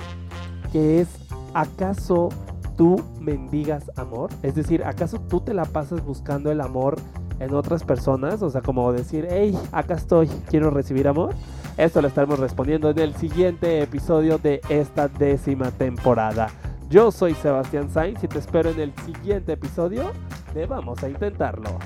que 0.73 1.01
es, 1.01 1.09
¿acaso 1.55 2.29
tú 2.77 3.03
mendigas 3.21 3.90
amor? 3.97 4.31
Es 4.42 4.55
decir, 4.55 4.85
¿acaso 4.85 5.21
tú 5.21 5.40
te 5.40 5.55
la 5.55 5.64
pasas 5.64 6.05
buscando 6.05 6.51
el 6.51 6.61
amor 6.61 6.97
en 7.38 7.55
otras 7.55 7.85
personas? 7.85 8.42
O 8.42 8.51
sea, 8.51 8.62
como 8.62 8.92
decir, 8.92 9.29
hey, 9.31 9.57
acá 9.71 9.94
estoy, 9.94 10.27
quiero 10.51 10.71
recibir 10.71 11.07
amor. 11.07 11.35
Esto 11.79 12.03
lo 12.03 12.09
estaremos 12.09 12.41
respondiendo 12.41 12.91
en 12.91 12.99
el 12.99 13.14
siguiente 13.14 13.81
episodio 13.81 14.38
de 14.38 14.61
esta 14.69 15.07
décima 15.07 15.71
temporada. 15.71 16.51
Yo 16.91 17.12
soy 17.12 17.35
Sebastián 17.35 17.88
Sainz 17.88 18.25
y 18.25 18.27
te 18.27 18.41
espero 18.41 18.71
en 18.71 18.81
el 18.81 18.93
siguiente 19.07 19.53
episodio 19.53 20.11
de 20.55 20.67
Vamos 20.67 21.05
a 21.05 21.09
Intentarlo. 21.09 21.79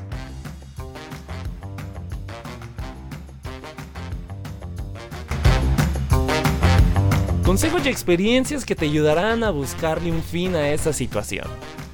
Consejos 7.45 7.85
y 7.85 7.91
experiencias 7.91 8.65
que 8.65 8.75
te 8.75 8.87
ayudarán 8.87 9.45
a 9.45 9.51
buscarle 9.51 10.11
un 10.11 10.23
fin 10.23 10.55
a 10.57 10.71
esa 10.71 10.95
situación. 10.95 11.45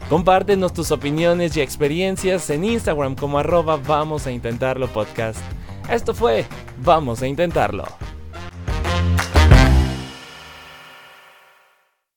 Compártenos 0.09 0.73
tus 0.73 0.93
opiniones 0.93 1.57
y 1.57 1.63
experiencias 1.63 2.49
en 2.51 2.63
Instagram 2.63 3.17
como 3.17 3.41
arroba 3.41 3.77
vamos 3.77 4.29
a 4.29 4.31
intentarlo 4.31 4.87
podcast. 4.87 5.43
Esto 5.89 6.13
fue 6.13 6.45
Vamos 6.85 7.23
a 7.23 7.27
intentarlo. 7.27 7.85